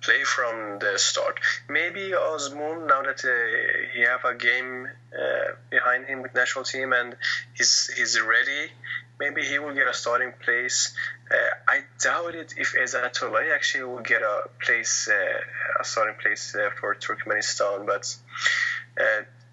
play 0.01 0.23
from 0.23 0.79
the 0.79 0.97
start. 0.97 1.39
Maybe 1.69 2.11
Azmoun, 2.11 2.87
now 2.87 3.01
that 3.01 3.23
uh, 3.25 3.93
he 3.93 4.01
have 4.01 4.25
a 4.25 4.35
game 4.35 4.87
uh, 5.13 5.53
behind 5.69 6.05
him 6.05 6.21
with 6.21 6.35
national 6.35 6.65
team 6.65 6.93
and 6.93 7.15
he's 7.53 7.89
he's 7.95 8.19
ready, 8.19 8.71
maybe 9.19 9.43
he 9.43 9.59
will 9.59 9.73
get 9.73 9.87
a 9.87 9.93
starting 9.93 10.33
place. 10.43 10.93
Uh, 11.31 11.35
I 11.67 11.83
doubt 12.01 12.35
it 12.35 12.53
if 12.57 12.73
Izzatollah 12.73 13.53
actually 13.53 13.83
will 13.83 14.01
get 14.01 14.21
a 14.21 14.49
place, 14.63 15.09
uh, 15.09 15.81
a 15.81 15.83
starting 15.83 16.15
place 16.21 16.55
uh, 16.55 16.69
for 16.79 16.95
Turkmenistan. 16.95 17.85
But 17.85 18.15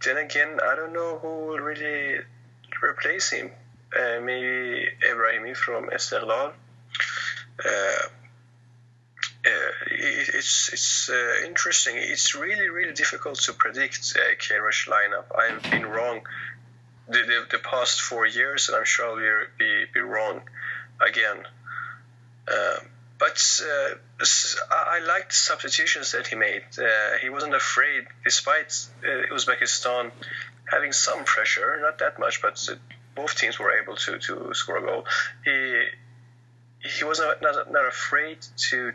then 0.05 0.17
again, 0.19 0.59
I 0.63 0.77
don't 0.77 0.93
know 0.93 1.19
who 1.19 1.47
will 1.47 1.59
really 1.59 2.21
replace 2.83 3.31
him. 3.31 3.51
Eh, 3.97 4.19
maybe 4.21 4.89
Ebrahimi 5.09 5.57
from 5.57 5.89
Esteghlal. 5.89 6.53
Uh, 7.65 7.69
eh, 9.45 9.49
uh, 9.49 9.51
eh, 9.91 10.25
it's 10.35 10.71
it's 10.73 11.11
interesting. 11.47 11.95
It's 11.97 12.35
really 12.35 12.69
really 12.69 12.93
difficult 12.93 13.39
to 13.47 13.53
predict 13.55 14.15
uh, 14.17 14.35
Queiroz 14.43 14.89
lineup. 14.89 15.27
I've 15.35 15.63
been 15.71 15.87
wrong 15.87 16.21
the, 17.09 17.21
the, 17.31 17.47
the, 17.53 17.59
past 17.59 18.03
four 18.03 18.27
years, 18.27 18.69
and 18.69 18.77
I'm 18.77 18.85
sure 18.85 19.07
I'll 19.07 19.47
be 19.59 19.85
be 19.95 20.01
wrong 20.01 20.43
again. 21.01 21.39
But 23.19 23.39
I 24.71 24.99
liked 25.07 25.31
the 25.31 25.43
substitutions 25.51 26.13
that 26.13 26.27
he 26.27 26.37
made. 26.37 26.65
He 27.23 27.31
wasn't 27.31 27.55
afraid, 27.55 28.09
despite 28.25 28.69
Uzbekistan 29.33 30.11
having 30.69 30.93
some 30.93 31.25
pressure, 31.25 31.79
not 31.81 31.99
that 32.01 32.19
much, 32.19 32.43
but 32.43 32.59
both 33.17 33.35
teams 33.35 33.59
were 33.59 33.73
able 33.83 33.97
to, 33.97 34.19
to 34.19 34.55
score 34.55 34.79
a 34.79 34.83
goal. 34.83 35.05
He 35.45 35.87
he 36.81 37.05
was 37.05 37.19
not, 37.19 37.43
not, 37.43 37.73
not 37.73 37.87
afraid 37.87 38.39
to 38.69 38.93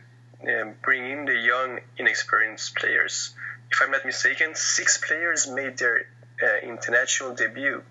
um, 0.47 0.73
bring 0.81 1.09
in 1.11 1.25
the 1.25 1.35
young, 1.35 1.79
inexperienced 1.97 2.75
players. 2.75 3.33
If 3.71 3.81
I'm 3.81 3.91
not 3.91 4.05
mistaken, 4.05 4.55
six 4.55 4.97
players 4.97 5.47
made 5.47 5.77
their 5.77 6.05
uh, 6.41 6.65
international 6.65 7.33
debut 7.33 7.81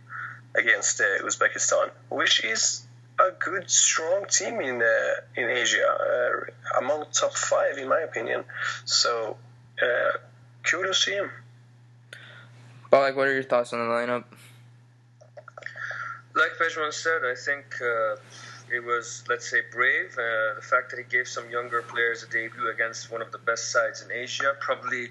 against 0.55 1.01
uh, 1.01 1.05
Uzbekistan, 1.23 1.91
which 2.09 2.45
is 2.45 2.87
a 3.19 3.33
good, 3.33 3.71
strong 3.71 4.25
team 4.27 4.61
in 4.61 4.83
uh, 4.83 5.41
in 5.41 5.49
Asia, 5.51 5.87
uh, 5.87 6.79
among 6.79 7.05
top 7.13 7.35
five 7.35 7.77
in 7.79 7.89
my 7.89 8.01
opinion. 8.01 8.45
So, 8.85 9.37
uh, 9.83 10.19
kudos 10.63 11.05
to 11.05 11.11
him. 11.11 11.31
Like, 12.91 13.17
what 13.17 13.29
are 13.29 13.33
your 13.33 13.45
thoughts 13.45 13.73
on 13.73 13.79
the 13.79 13.85
lineup? 13.95 14.25
Like 16.35 16.53
Pejman 16.61 16.93
said, 16.93 17.23
I 17.25 17.35
think 17.35 17.65
uh, 17.83 18.17
it 18.73 18.85
was, 18.85 19.25
let's 19.29 19.51
say, 19.51 19.63
brave. 19.73 20.13
Uh, 20.13 20.55
the 20.55 20.63
fact 20.63 20.91
that 20.91 20.99
he 20.99 21.05
gave 21.05 21.27
some 21.27 21.51
younger 21.51 21.83
players 21.83 22.23
a 22.23 22.29
debut 22.29 22.69
against 22.69 23.11
one 23.11 23.21
of 23.21 23.33
the 23.33 23.39
best 23.39 23.73
sides 23.73 24.03
in 24.03 24.13
Asia, 24.13 24.55
probably 24.61 25.09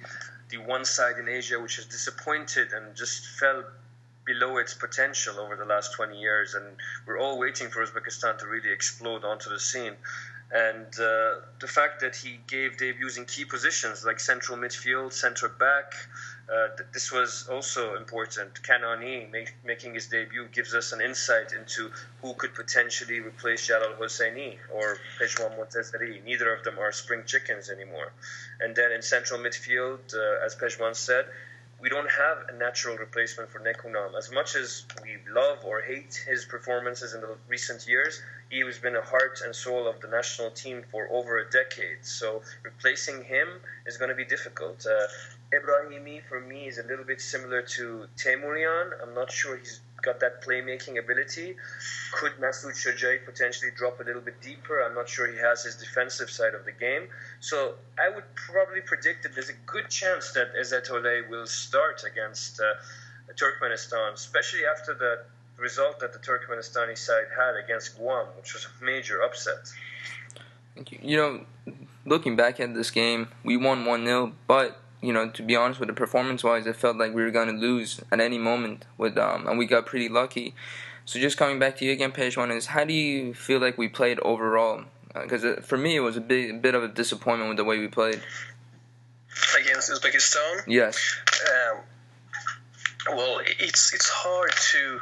the 0.50 0.58
one 0.58 0.86
side 0.86 1.18
in 1.20 1.28
Asia 1.28 1.60
which 1.60 1.76
has 1.76 1.86
disappointed 1.86 2.74
and 2.74 2.96
just 2.96 3.26
fell 3.40 3.64
below 4.26 4.58
its 4.58 4.74
potential 4.74 5.40
over 5.40 5.56
the 5.56 5.66
last 5.66 5.94
20 5.94 6.18
years. 6.18 6.54
And 6.54 6.66
we're 7.06 7.20
all 7.20 7.38
waiting 7.38 7.70
for 7.70 7.86
Uzbekistan 7.86 8.38
to 8.40 8.48
really 8.48 8.72
explode 8.72 9.26
onto 9.26 9.50
the 9.50 9.60
scene. 9.60 9.96
And 10.52 10.88
uh, 11.00 11.42
the 11.60 11.68
fact 11.68 12.00
that 12.02 12.16
he 12.16 12.40
gave 12.48 12.78
debuts 12.78 13.18
in 13.18 13.26
key 13.26 13.46
positions 13.46 14.06
like 14.06 14.20
central 14.20 14.58
midfield, 14.58 15.14
centre 15.14 15.50
back, 15.50 15.94
uh, 16.52 16.68
th- 16.76 16.90
this 16.94 17.12
was 17.12 17.48
also 17.52 17.96
important. 17.96 18.62
Kanani 18.64 19.30
make, 19.32 19.54
making 19.64 19.94
his 19.94 20.08
debut 20.08 20.48
gives 20.52 20.74
us 20.74 20.92
an 20.92 21.02
insight 21.02 21.54
into 21.54 21.92
who 22.22 22.34
could 22.34 22.56
potentially 22.56 23.20
replace 23.20 23.68
Jalal 23.68 23.94
Hosseini 24.00 24.58
or 24.74 24.98
Pejman 25.20 25.58
Montazeri. 25.58 26.24
Neither 26.24 26.54
of 26.54 26.64
them 26.64 26.80
are 26.80 26.92
spring 26.92 27.24
chickens 27.26 27.70
anymore. 27.70 28.12
And 28.60 28.76
then 28.76 28.92
in 28.92 29.02
central 29.02 29.40
midfield, 29.40 30.14
uh, 30.14 30.46
as 30.46 30.56
Pejman 30.56 30.96
said, 30.96 31.26
we 31.82 31.90
don't 31.90 32.10
have 32.10 32.38
a 32.50 32.58
natural 32.58 32.98
replacement 32.98 33.50
for 33.50 33.60
Nekunam. 33.60 34.18
As 34.18 34.32
much 34.32 34.56
as 34.56 34.86
we 35.02 35.18
love 35.34 35.60
or 35.64 35.82
hate 35.82 36.26
his 36.28 36.46
performances 36.46 37.14
in 37.14 37.22
the 37.22 37.38
recent 37.48 37.88
years, 37.88 38.22
he 38.50 38.60
has 38.60 38.80
been 38.80 38.96
a 38.96 39.02
heart 39.02 39.42
and 39.46 39.56
soul 39.56 39.88
of 39.88 40.00
the 40.02 40.08
national 40.08 40.52
team 40.52 40.84
for 40.92 41.08
over 41.12 41.38
a 41.38 41.50
decade. 41.50 42.04
So 42.04 42.42
replacing 42.64 43.24
him 43.24 43.48
is 43.86 43.98
going 43.98 44.10
to 44.10 44.16
be 44.16 44.26
difficult. 44.26 44.86
Uh, 44.86 45.08
Ebrahimi, 45.56 46.22
for 46.28 46.40
me, 46.40 46.68
is 46.68 46.78
a 46.78 46.84
little 46.84 47.06
bit 47.06 47.22
similar 47.22 47.62
to 47.62 48.06
Temurian. 48.18 48.92
I'm 49.02 49.14
not 49.16 49.32
sure 49.32 49.58
he's 49.58 49.82
got 50.02 50.20
that 50.20 50.42
playmaking 50.44 51.00
ability. 51.00 51.56
Could 52.14 52.34
Masoud 52.40 52.74
Shojai 52.74 53.26
potentially 53.26 53.72
drop 53.76 54.00
a 54.00 54.04
little 54.04 54.22
bit 54.22 54.42
deeper? 54.42 54.82
I'm 54.82 54.96
not 54.96 55.10
sure 55.10 55.32
he 55.32 55.38
has 55.38 55.64
his 55.64 55.76
defensive 55.76 56.30
side 56.30 56.54
of 56.54 56.66
the 56.66 56.72
game. 56.72 57.08
So 57.40 57.76
I 57.98 58.14
would 58.14 58.24
probably 58.36 58.82
predict 58.82 59.24
that 59.24 59.34
there's 59.34 59.50
a 59.50 59.60
good 59.66 59.90
chance 59.90 60.32
that 60.32 60.54
Izzatollah 60.56 61.30
will 61.30 61.48
start 61.48 62.04
against 62.10 62.60
uh, 62.60 62.74
Turkmenistan, 63.34 64.14
especially 64.14 64.62
after 64.66 64.94
the 64.94 65.24
result 65.58 66.00
that 66.00 66.14
the 66.14 66.20
Turkmenistani 66.20 66.98
side 66.98 67.26
had 67.38 67.56
against 67.64 67.98
Guam, 67.98 68.28
which 68.38 68.54
was 68.54 68.66
a 68.66 68.84
major 68.84 69.22
upset. 69.22 69.72
Thank 70.76 70.92
you. 70.92 71.00
You 71.02 71.18
know, 71.18 71.46
looking 72.06 72.36
back 72.36 72.60
at 72.60 72.74
this 72.74 72.92
game, 72.92 73.28
we 73.44 73.58
won 73.58 73.86
1 73.86 74.06
0, 74.06 74.34
but 74.48 74.80
you 75.02 75.14
know, 75.14 75.30
to 75.30 75.44
be 75.44 75.56
honest 75.56 75.80
with 75.80 75.88
the 75.88 75.94
performance 75.94 76.44
wise, 76.44 76.68
it 76.68 76.76
felt 76.76 76.98
like 76.98 77.14
we 77.14 77.24
were 77.24 77.32
going 77.32 77.48
to 77.48 77.60
lose 77.60 78.02
at 78.12 78.20
any 78.20 78.38
moment 78.38 78.86
with 78.98 79.18
um, 79.18 79.48
and 79.48 79.58
we 79.58 79.66
got 79.66 79.86
pretty 79.86 80.10
lucky. 80.10 80.54
So 81.06 81.20
just 81.20 81.38
coming 81.38 81.58
back 81.58 81.78
to 81.78 81.86
you 81.86 81.92
again, 81.92 82.12
Pejman 82.12 82.56
is 82.56 82.68
how 82.68 82.86
do 82.86 82.94
you 82.94 83.34
feel 83.34 83.60
like 83.60 83.78
we 83.78 83.88
played 83.88 84.20
overall? 84.20 84.84
Because 85.14 85.44
uh, 85.44 85.62
for 85.64 85.78
me, 85.78 85.96
it 85.96 86.02
was 86.02 86.18
a 86.18 86.22
bit, 86.22 86.52
a 86.52 86.58
bit 86.58 86.76
of 86.76 86.84
a 86.84 86.88
disappointment 86.88 87.50
with 87.50 87.58
the 87.58 87.64
way 87.64 87.80
we 87.80 87.88
played 87.88 88.22
against 89.60 89.90
Uzbekistan. 89.90 90.64
Yes. 90.68 91.16
Um, 91.50 91.80
well, 93.16 93.42
it's 93.60 93.94
it's 93.94 94.10
hard 94.10 94.52
to 94.52 95.00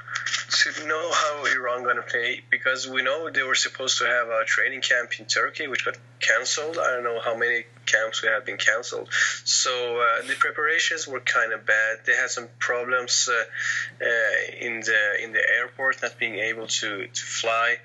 to 0.50 0.88
know 0.88 1.12
how 1.12 1.46
Iran 1.46 1.84
going 1.84 1.98
to 1.98 2.04
play 2.04 2.42
because 2.50 2.88
we 2.88 3.02
know 3.02 3.30
they 3.30 3.44
were 3.44 3.56
supposed 3.56 3.98
to 4.00 4.06
have 4.06 4.30
a 4.30 4.46
training 4.46 4.82
camp 4.82 5.20
in 5.20 5.26
Turkey, 5.26 5.68
which 5.68 5.84
got 5.84 5.98
cancelled. 6.20 6.78
I 6.78 6.92
don't 6.92 7.04
know 7.04 7.20
how 7.20 7.36
many 7.36 7.66
camps 7.88 8.22
we 8.22 8.30
have 8.30 8.46
been 8.46 8.58
cancelled. 8.58 9.10
So 9.44 9.72
uh, 10.02 10.28
the 10.28 10.36
preparations 10.36 11.08
were 11.08 11.22
kind 11.22 11.54
of 11.54 11.66
bad. 11.66 12.00
They 12.06 12.16
had 12.16 12.30
some 12.30 12.48
problems 12.60 13.30
uh, 13.30 14.06
uh, 14.06 14.56
in 14.60 14.82
the 14.82 15.24
in 15.24 15.32
the 15.32 15.44
airport, 15.58 16.02
not 16.02 16.20
being 16.20 16.36
able 16.36 16.68
to 16.68 17.08
to 17.08 17.24
fly. 17.24 17.78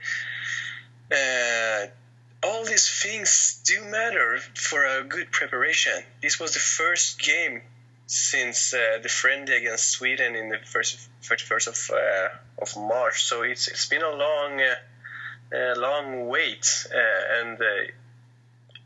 Uh, 1.11 1.87
all 2.45 2.65
these 2.65 2.89
things 3.03 3.63
do 3.65 3.85
matter 3.85 4.39
for 4.55 4.85
a 4.85 5.05
good 5.05 5.31
preparation. 5.31 5.93
This 6.21 6.41
was 6.41 6.55
the 6.55 6.61
first 6.61 7.21
game 7.21 7.63
since 8.07 8.75
uh, 8.75 8.99
the 9.03 9.09
friendly 9.09 9.55
against 9.55 9.89
Sweden 9.89 10.35
in 10.35 10.49
the 10.49 10.59
first 10.65 11.09
first 11.23 11.69
of 11.69 11.91
uh, 11.95 12.29
of 12.61 12.77
March. 12.77 13.23
So 13.25 13.43
it's 13.43 13.69
it's 13.69 13.89
been 13.89 14.03
a 14.03 14.11
long 14.11 14.61
long 15.77 16.27
wait, 16.29 16.67
and 17.39 17.59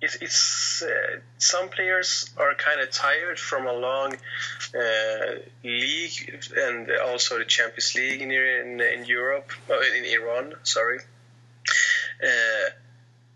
uh, 0.03 0.07
it, 0.07 0.17
it's 0.21 0.83
uh, 0.83 1.21
some 1.39 1.69
players 1.69 2.31
are 2.37 2.55
kind 2.55 2.81
of 2.81 2.91
tired 2.91 3.39
from 3.39 3.67
a 3.67 3.73
long 3.73 4.17
league 5.65 6.45
and 6.57 6.91
also 7.05 7.39
the 7.39 7.45
Champions 7.45 7.95
League 7.95 8.23
in 8.23 8.31
in, 8.31 8.81
in 8.81 9.05
Europe 9.05 9.51
in 9.97 10.05
Iran. 10.05 10.55
Sorry. 10.63 10.99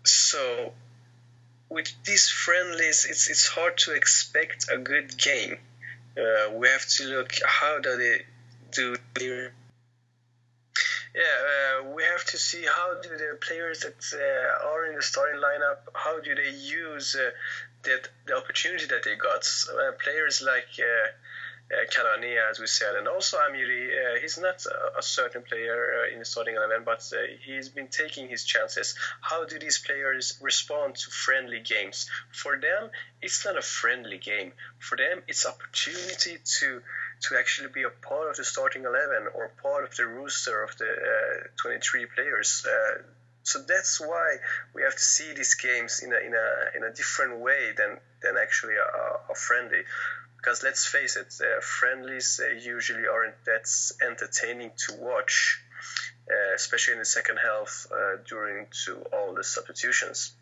so 0.03 0.73
with 1.69 1.91
these 2.03 2.29
friendlies, 2.29 3.05
it's 3.09 3.29
it's 3.29 3.47
hard 3.47 3.77
to 3.77 3.93
expect 3.93 4.67
a 4.71 4.77
good 4.77 5.17
game 5.17 5.57
uh, 6.17 6.51
we 6.53 6.67
have 6.67 6.85
to 6.87 7.05
look 7.05 7.33
how 7.45 7.79
do 7.79 7.95
they 7.97 8.21
do 8.71 8.95
their 9.15 9.53
yeah, 11.15 11.21
uh, 11.23 11.93
we 11.95 12.03
have 12.03 12.23
to 12.25 12.37
see 12.37 12.63
how 12.63 12.99
do 13.01 13.09
the 13.09 13.37
players 13.41 13.81
that 13.81 13.99
uh, 14.13 14.67
are 14.69 14.85
in 14.85 14.95
the 14.95 15.01
starting 15.01 15.41
lineup, 15.41 15.79
how 15.93 16.19
do 16.19 16.33
they 16.35 16.51
use 16.51 17.15
uh, 17.15 17.31
that 17.83 18.09
the 18.27 18.37
opportunity 18.37 18.85
that 18.85 19.03
they 19.03 19.15
got. 19.15 19.45
Uh, 19.69 19.91
players 20.03 20.41
like 20.41 20.67
uh, 20.79 21.07
uh, 21.73 22.49
as 22.49 22.59
we 22.59 22.67
said, 22.67 22.95
and 22.95 23.07
also 23.07 23.37
Amiri. 23.37 23.89
Uh, 23.89 24.19
he's 24.19 24.37
not 24.37 24.65
a, 24.65 24.99
a 24.99 25.01
certain 25.01 25.41
player 25.41 26.03
uh, 26.03 26.13
in 26.13 26.19
the 26.19 26.25
starting 26.25 26.55
eleven, 26.55 26.83
but 26.83 26.99
uh, 27.13 27.17
he's 27.45 27.69
been 27.69 27.87
taking 27.87 28.27
his 28.27 28.43
chances. 28.43 28.95
How 29.21 29.45
do 29.45 29.57
these 29.57 29.79
players 29.79 30.37
respond 30.41 30.95
to 30.95 31.09
friendly 31.09 31.59
games? 31.61 32.09
For 32.31 32.59
them, 32.59 32.89
it's 33.21 33.45
not 33.45 33.57
a 33.57 33.61
friendly 33.61 34.17
game. 34.17 34.53
For 34.79 34.97
them, 34.97 35.23
it's 35.27 35.45
opportunity 35.45 36.37
to 36.59 36.81
to 37.21 37.37
actually 37.37 37.69
be 37.73 37.83
a 37.83 37.89
part 37.89 38.29
of 38.29 38.35
the 38.37 38.43
starting 38.43 38.83
eleven 38.85 39.27
or 39.35 39.51
part 39.61 39.83
of 39.83 39.95
the 39.95 40.05
roster 40.05 40.63
of 40.63 40.77
the 40.77 40.85
uh, 40.85 41.47
twenty 41.61 41.79
three 41.79 42.05
players. 42.05 42.65
Uh, 42.65 43.01
so 43.43 43.63
that's 43.67 43.99
why 43.99 44.37
we 44.75 44.83
have 44.83 44.93
to 44.93 45.03
see 45.03 45.33
these 45.33 45.55
games 45.55 46.01
in 46.03 46.13
a 46.13 46.17
in 46.17 46.33
a 46.33 46.77
in 46.77 46.83
a 46.83 46.93
different 46.93 47.39
way 47.39 47.71
than 47.75 47.97
than 48.21 48.37
actually 48.37 48.75
a, 48.75 49.31
a 49.31 49.35
friendly 49.35 49.83
because 50.41 50.63
let's 50.63 50.85
face 50.85 51.17
it, 51.17 51.33
uh, 51.39 51.61
friendlies 51.61 52.41
uh, 52.43 52.53
usually 52.53 53.05
aren't 53.07 53.35
that 53.45 53.69
entertaining 54.03 54.71
to 54.75 54.95
watch, 54.95 55.61
uh, 56.29 56.55
especially 56.55 56.93
in 56.93 56.99
the 56.99 57.05
second 57.05 57.37
half 57.37 57.85
uh, 57.91 58.17
during 58.27 58.65
to 58.85 59.03
all 59.13 59.35
the 59.35 59.43
substitutions. 59.43 60.33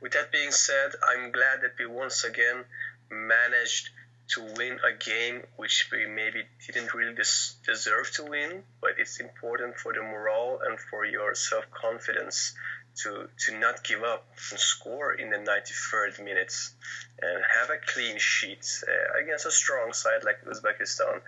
With 0.00 0.12
that 0.12 0.30
being 0.30 0.50
said, 0.50 0.92
I'm 1.08 1.32
glad 1.32 1.62
that 1.62 1.72
we 1.78 1.86
once 1.86 2.24
again 2.24 2.64
managed 3.10 3.88
to 4.28 4.42
win 4.56 4.78
a 4.84 4.92
game 4.92 5.42
which 5.56 5.88
we 5.92 6.06
maybe 6.06 6.44
didn't 6.66 6.94
really 6.94 7.14
des- 7.14 7.54
deserve 7.66 8.10
to 8.12 8.24
win, 8.24 8.62
but 8.80 8.92
it's 8.98 9.20
important 9.20 9.76
for 9.76 9.92
the 9.92 10.02
morale 10.02 10.60
and 10.66 10.78
for 10.80 11.04
your 11.04 11.34
self 11.34 11.64
confidence 11.70 12.54
to 12.96 13.28
to 13.38 13.58
not 13.58 13.82
give 13.82 14.02
up 14.02 14.24
and 14.50 14.60
score 14.60 15.12
in 15.12 15.30
the 15.30 15.36
93rd 15.36 16.24
minutes 16.24 16.74
and 17.20 17.42
have 17.58 17.70
a 17.70 17.78
clean 17.92 18.18
sheet 18.18 18.66
uh, 18.88 19.22
against 19.22 19.46
a 19.46 19.50
strong 19.50 19.92
side 19.92 20.24
like 20.24 20.44
Uzbekistan. 20.44 21.20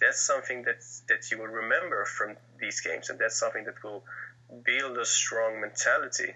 That's 0.00 0.20
something 0.20 0.62
that 0.64 0.84
that 1.08 1.30
you 1.30 1.38
will 1.38 1.48
remember 1.62 2.04
from 2.04 2.36
these 2.60 2.80
games, 2.80 3.10
and 3.10 3.18
that's 3.18 3.36
something 3.36 3.64
that 3.64 3.82
will 3.82 4.04
build 4.64 4.98
a 4.98 5.04
strong 5.04 5.60
mentality. 5.60 6.34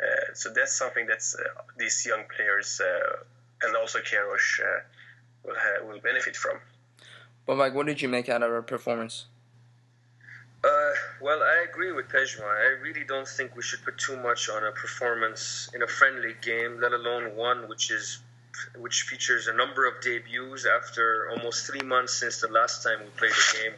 Uh, 0.00 0.34
so 0.34 0.50
that's 0.50 0.74
something 0.74 1.06
that 1.06 1.22
uh, 1.38 1.62
these 1.76 2.04
young 2.06 2.24
players 2.34 2.80
uh, 2.80 3.22
and 3.62 3.76
also 3.76 3.98
Queiroz 4.00 4.60
will 5.44 5.54
will 5.86 6.00
benefit 6.00 6.36
from. 6.36 6.58
But 7.46 7.56
Mike, 7.56 7.74
what 7.74 7.86
did 7.86 8.02
you 8.02 8.08
make 8.08 8.28
out 8.28 8.42
of 8.42 8.50
our 8.50 8.62
performance? 8.62 9.26
Uh, 10.62 10.92
well, 11.20 11.40
I 11.40 11.66
agree 11.70 11.92
with 11.92 12.08
Pejman. 12.08 12.42
I 12.42 12.80
really 12.82 13.04
don't 13.04 13.28
think 13.28 13.54
we 13.54 13.62
should 13.62 13.82
put 13.84 13.96
too 13.96 14.16
much 14.16 14.48
on 14.48 14.64
a 14.64 14.72
performance 14.72 15.70
in 15.72 15.82
a 15.82 15.86
friendly 15.86 16.34
game, 16.42 16.80
let 16.80 16.92
alone 16.92 17.36
one 17.36 17.68
which 17.68 17.90
is 17.90 18.20
which 18.76 19.02
features 19.02 19.46
a 19.46 19.52
number 19.52 19.86
of 19.86 20.00
debuts 20.02 20.66
after 20.66 21.30
almost 21.30 21.66
three 21.66 21.82
months 21.82 22.14
since 22.14 22.40
the 22.40 22.48
last 22.48 22.82
time 22.82 22.98
we 23.00 23.06
played 23.10 23.30
a 23.30 23.62
game. 23.62 23.72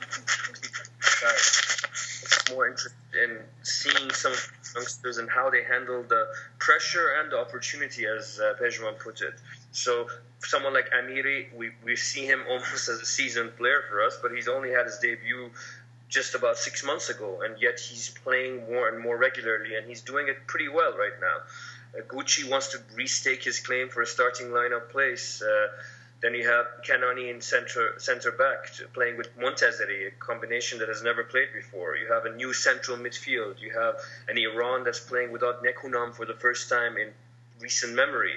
I'm 1.22 2.54
more 2.54 2.66
interested 2.66 2.96
in 3.22 3.38
seeing 3.62 4.10
some 4.10 4.32
youngsters 4.74 5.18
and 5.18 5.28
how 5.28 5.50
they 5.50 5.64
handle 5.64 6.02
the 6.02 6.28
pressure 6.58 7.16
and 7.20 7.30
the 7.30 7.38
opportunity, 7.38 8.06
as 8.06 8.40
uh, 8.40 8.54
Pejman 8.60 8.98
put 8.98 9.20
it. 9.20 9.34
So, 9.72 10.08
someone 10.40 10.74
like 10.74 10.90
Amiri, 10.90 11.54
we, 11.54 11.70
we 11.84 11.96
see 11.96 12.26
him 12.26 12.42
almost 12.48 12.88
as 12.88 13.00
a 13.00 13.06
seasoned 13.06 13.56
player 13.56 13.82
for 13.88 14.02
us, 14.02 14.18
but 14.20 14.32
he's 14.32 14.48
only 14.48 14.70
had 14.70 14.86
his 14.86 14.98
debut 14.98 15.50
just 16.08 16.34
about 16.34 16.58
six 16.58 16.84
months 16.84 17.08
ago, 17.08 17.42
and 17.42 17.60
yet 17.60 17.78
he's 17.78 18.10
playing 18.24 18.68
more 18.70 18.88
and 18.88 18.98
more 18.98 19.16
regularly, 19.16 19.76
and 19.76 19.86
he's 19.86 20.00
doing 20.02 20.28
it 20.28 20.46
pretty 20.46 20.68
well 20.68 20.92
right 20.96 21.18
now. 21.20 21.98
Uh, 21.98 22.02
Gucci 22.02 22.48
wants 22.48 22.68
to 22.68 22.78
restake 22.96 23.44
his 23.44 23.60
claim 23.60 23.88
for 23.88 24.02
a 24.02 24.06
starting 24.06 24.48
lineup 24.48 24.90
place. 24.90 25.40
Uh, 25.40 25.68
then 26.20 26.34
you 26.34 26.46
have 26.46 26.66
Kanani 26.86 27.30
in 27.30 27.40
center 27.40 27.94
center 27.98 28.30
back 28.30 28.70
playing 28.92 29.16
with 29.16 29.34
Montazeri, 29.38 30.08
a 30.08 30.10
combination 30.18 30.78
that 30.80 30.88
has 30.88 31.02
never 31.02 31.24
played 31.24 31.48
before. 31.54 31.96
You 31.96 32.12
have 32.12 32.26
a 32.26 32.34
new 32.34 32.52
central 32.52 32.98
midfield. 32.98 33.60
You 33.60 33.70
have 33.70 33.94
an 34.28 34.36
Iran 34.36 34.84
that's 34.84 35.00
playing 35.00 35.32
without 35.32 35.64
Nekounam 35.64 36.14
for 36.14 36.26
the 36.26 36.34
first 36.34 36.68
time 36.68 36.98
in 36.98 37.08
recent 37.60 37.94
memory. 37.94 38.34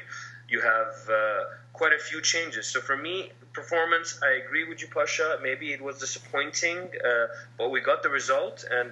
You 0.53 0.61
have 0.61 0.95
uh, 1.09 1.43
quite 1.73 1.93
a 1.93 2.03
few 2.09 2.21
changes. 2.21 2.67
So 2.67 2.79
for 2.79 2.95
me, 2.95 3.31
performance, 3.53 4.19
I 4.21 4.31
agree 4.43 4.65
with 4.69 4.79
you, 4.83 4.87
Pasha. 4.87 5.39
Maybe 5.41 5.73
it 5.73 5.81
was 5.81 5.95
disappointing, 5.97 6.77
uh, 6.77 7.27
but 7.57 7.71
we 7.71 7.81
got 7.81 8.03
the 8.03 8.09
result, 8.09 8.63
and 8.69 8.91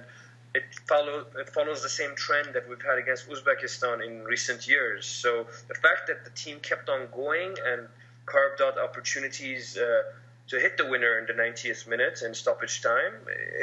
it 0.58 0.64
follows 0.88 1.24
it 1.42 1.48
follows 1.58 1.80
the 1.88 1.94
same 2.00 2.14
trend 2.16 2.48
that 2.54 2.68
we've 2.68 2.86
had 2.90 2.98
against 2.98 3.28
Uzbekistan 3.30 4.04
in 4.06 4.24
recent 4.24 4.66
years. 4.66 5.06
So 5.06 5.30
the 5.68 5.78
fact 5.84 6.02
that 6.08 6.24
the 6.24 6.34
team 6.42 6.56
kept 6.70 6.88
on 6.88 7.00
going 7.22 7.54
and 7.70 7.80
carved 8.26 8.60
out 8.60 8.76
opportunities. 8.88 9.64
Uh, 9.76 10.02
to 10.48 10.58
hit 10.58 10.76
the 10.76 10.84
winner 10.84 11.18
in 11.20 11.24
the 11.26 11.32
90th 11.32 11.86
minute 11.86 12.20
and 12.22 12.36
stoppage 12.36 12.82
time 12.82 13.14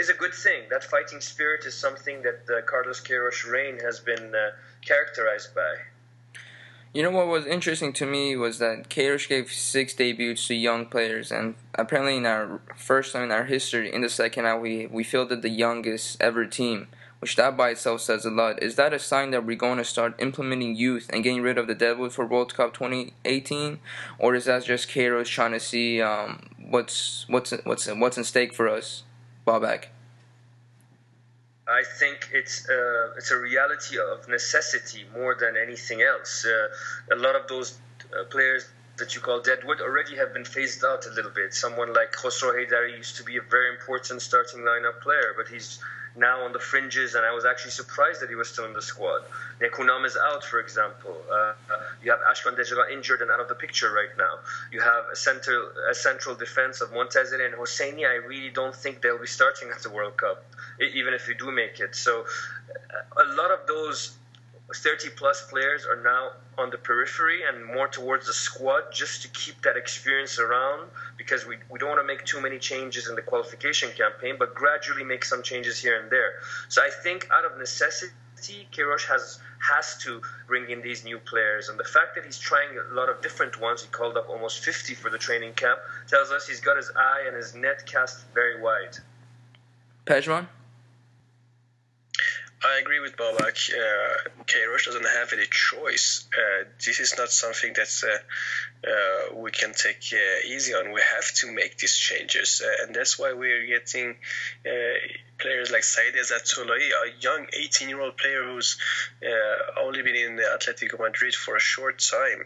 is 0.01 0.09
a 0.09 0.13
good 0.13 0.33
thing. 0.33 0.61
That 0.69 0.83
fighting 0.83 1.21
spirit 1.21 1.65
is 1.65 1.75
something 1.75 2.21
that 2.23 2.47
the 2.47 2.63
Carlos 2.65 3.01
Queiroz 3.01 3.45
reign 3.45 3.77
has 3.79 3.99
been 3.99 4.33
uh, 4.33 4.51
characterized 4.81 5.53
by. 5.53 5.75
You 6.91 7.03
know 7.03 7.11
what 7.11 7.27
was 7.27 7.45
interesting 7.45 7.93
to 7.93 8.05
me 8.07 8.35
was 8.35 8.57
that 8.57 8.89
Queiroz 8.89 9.29
gave 9.29 9.51
six 9.51 9.93
debuts 9.93 10.47
to 10.47 10.55
young 10.55 10.87
players, 10.87 11.31
and 11.31 11.53
apparently 11.75 12.17
in 12.17 12.25
our 12.25 12.61
first 12.75 13.13
time 13.13 13.25
in 13.25 13.31
our 13.31 13.45
history, 13.45 13.93
in 13.93 14.01
the 14.01 14.09
second 14.09 14.45
half, 14.45 14.59
we, 14.59 14.87
we 14.87 15.03
fielded 15.03 15.43
the 15.43 15.49
youngest 15.49 16.17
ever 16.19 16.47
team, 16.47 16.87
which 17.19 17.35
that 17.35 17.55
by 17.55 17.69
itself 17.69 18.01
says 18.01 18.25
a 18.25 18.31
lot. 18.31 18.63
Is 18.63 18.73
that 18.75 18.91
a 18.91 18.97
sign 18.97 19.29
that 19.31 19.45
we're 19.45 19.55
going 19.55 19.77
to 19.77 19.83
start 19.83 20.19
implementing 20.19 20.75
youth 20.75 21.11
and 21.13 21.23
getting 21.23 21.43
rid 21.43 21.59
of 21.59 21.67
the 21.67 21.75
deadwood 21.75 22.11
for 22.11 22.25
World 22.25 22.55
Cup 22.55 22.73
2018, 22.73 23.79
or 24.17 24.33
is 24.33 24.45
that 24.45 24.65
just 24.65 24.89
Queiroz 24.89 25.27
trying 25.27 25.51
to 25.51 25.59
see 25.59 26.01
um, 26.01 26.49
what's 26.57 27.25
what's 27.29 27.51
what's 27.65 27.85
what's 27.85 28.17
in 28.17 28.23
stake 28.23 28.51
for 28.51 28.67
us, 28.67 29.03
Babak? 29.45 29.89
I 31.69 31.83
think 31.83 32.29
it's 32.33 32.67
uh, 32.67 33.13
it's 33.17 33.31
a 33.31 33.37
reality 33.37 33.97
of 33.99 34.27
necessity 34.27 35.05
more 35.13 35.35
than 35.39 35.55
anything 35.55 36.01
else. 36.01 36.45
Uh, 36.45 37.15
a 37.15 37.17
lot 37.17 37.35
of 37.35 37.47
those 37.47 37.77
uh, 38.13 38.23
players 38.25 38.65
that 38.97 39.15
you 39.15 39.21
call 39.21 39.39
deadwood 39.41 39.79
already 39.79 40.15
have 40.17 40.33
been 40.33 40.45
phased 40.45 40.83
out 40.83 41.05
a 41.05 41.11
little 41.11 41.31
bit. 41.31 41.53
Someone 41.53 41.93
like 41.93 42.11
Khosrow 42.11 42.53
Haidari 42.53 42.97
used 42.97 43.17
to 43.17 43.23
be 43.23 43.37
a 43.37 43.41
very 43.41 43.69
important 43.69 44.21
starting 44.21 44.59
lineup 44.61 44.99
player, 45.01 45.33
but 45.37 45.47
he's 45.47 45.79
now 46.15 46.43
on 46.43 46.51
the 46.51 46.59
fringes, 46.59 47.15
and 47.15 47.25
I 47.25 47.33
was 47.33 47.45
actually 47.45 47.71
surprised 47.71 48.21
that 48.21 48.29
he 48.29 48.35
was 48.35 48.49
still 48.49 48.65
in 48.65 48.73
the 48.73 48.81
squad. 48.81 49.21
Nekounam 49.61 50.05
is 50.05 50.17
out, 50.17 50.43
for 50.43 50.59
example. 50.59 51.15
Uh, 51.29 51.33
uh, 51.33 51.53
you 52.03 52.11
have 52.11 52.19
Ashkan 52.21 52.57
Dejagah 52.57 52.91
injured 52.91 53.21
and 53.21 53.31
out 53.31 53.39
of 53.39 53.47
the 53.47 53.55
picture 53.55 53.91
right 53.91 54.15
now. 54.17 54.39
You 54.71 54.81
have 54.81 55.05
a 55.11 55.15
central, 55.15 55.69
a 55.89 55.93
central 55.93 56.35
defense 56.35 56.81
of 56.81 56.91
Montazeri 56.91 57.45
and 57.45 57.55
Hosseini. 57.55 58.05
I 58.05 58.15
really 58.27 58.49
don't 58.49 58.75
think 58.75 59.01
they'll 59.01 59.19
be 59.19 59.27
starting 59.27 59.69
at 59.69 59.81
the 59.81 59.89
World 59.89 60.17
Cup, 60.17 60.43
even 60.81 61.13
if 61.13 61.27
we 61.27 61.35
do 61.35 61.51
make 61.51 61.79
it. 61.79 61.95
So 61.95 62.25
a 63.17 63.35
lot 63.35 63.51
of 63.51 63.67
those 63.67 64.17
30 64.75 65.09
plus 65.17 65.49
players 65.49 65.85
are 65.85 66.01
now 66.03 66.31
on 66.57 66.69
the 66.69 66.77
periphery 66.77 67.39
and 67.47 67.65
more 67.65 67.87
towards 67.87 68.27
the 68.27 68.33
squad 68.33 68.83
just 68.93 69.23
to 69.23 69.27
keep 69.29 69.61
that 69.63 69.75
experience 69.75 70.37
around 70.37 70.89
because 71.17 71.45
we, 71.45 71.57
we 71.71 71.79
don't 71.79 71.89
want 71.89 72.01
to 72.01 72.05
make 72.05 72.23
too 72.25 72.39
many 72.39 72.59
changes 72.59 73.09
in 73.09 73.15
the 73.15 73.21
qualification 73.21 73.89
campaign, 73.97 74.35
but 74.37 74.53
gradually 74.53 75.03
make 75.03 75.25
some 75.25 75.41
changes 75.41 75.79
here 75.79 75.99
and 75.99 76.11
there. 76.11 76.33
So 76.67 76.81
I 76.81 76.89
think 77.03 77.27
out 77.31 77.45
of 77.45 77.57
necessity, 77.57 78.13
Queiroz 78.71 79.05
has 79.07 79.39
has 79.59 79.97
to 79.97 80.21
bring 80.47 80.69
in 80.69 80.81
these 80.81 81.03
new 81.03 81.19
players, 81.19 81.67
and 81.67 81.77
the 81.77 81.83
fact 81.83 82.15
that 82.15 82.23
he's 82.23 82.39
trying 82.39 82.69
a 82.77 82.93
lot 82.93 83.09
of 83.09 83.21
different 83.21 83.59
ones, 83.59 83.81
he 83.81 83.89
called 83.89 84.15
up 84.15 84.29
almost 84.29 84.63
50 84.63 84.93
for 84.95 85.09
the 85.09 85.17
training 85.17 85.51
camp, 85.53 85.79
tells 86.07 86.31
us 86.31 86.47
he's 86.47 86.61
got 86.61 86.77
his 86.77 86.89
eye 86.95 87.25
and 87.27 87.35
his 87.35 87.53
net 87.55 87.85
cast 87.85 88.23
very 88.33 88.61
wide. 88.61 88.97
Pejman? 90.05 90.47
I 92.63 92.79
agree 92.79 92.99
with 92.99 93.15
Babak. 93.15 93.71
Uh, 93.71 94.29
doesn't 94.89 95.05
have 95.05 95.33
any 95.33 95.45
choice. 95.49 96.27
Uh, 96.33 96.65
this 96.83 96.99
is 96.99 97.15
not 97.17 97.29
something 97.29 97.73
that 97.73 97.91
uh, 98.03 98.89
uh, 98.89 99.35
we 99.35 99.51
can 99.51 99.73
take 99.73 100.03
uh, 100.13 100.47
easy 100.47 100.73
on. 100.73 100.91
We 100.91 101.01
have 101.01 101.31
to 101.35 101.51
make 101.51 101.77
these 101.77 101.95
changes, 101.95 102.61
uh, 102.65 102.83
and 102.83 102.95
that's 102.95 103.19
why 103.19 103.33
we're 103.33 103.65
getting 103.67 104.15
players 105.37 105.71
like 105.71 105.83
Said 105.83 106.13
Ezzatolai, 106.15 106.89
a 106.89 107.21
young 107.21 107.45
18-year-old 107.45 108.17
player 108.17 108.43
who's 108.43 108.77
only 109.79 110.01
been 110.01 110.15
in 110.15 110.35
the 110.35 110.43
Atletico 110.43 110.99
Madrid 110.99 111.33
for 111.35 111.55
a 111.55 111.59
short 111.59 111.99
time. 111.99 112.43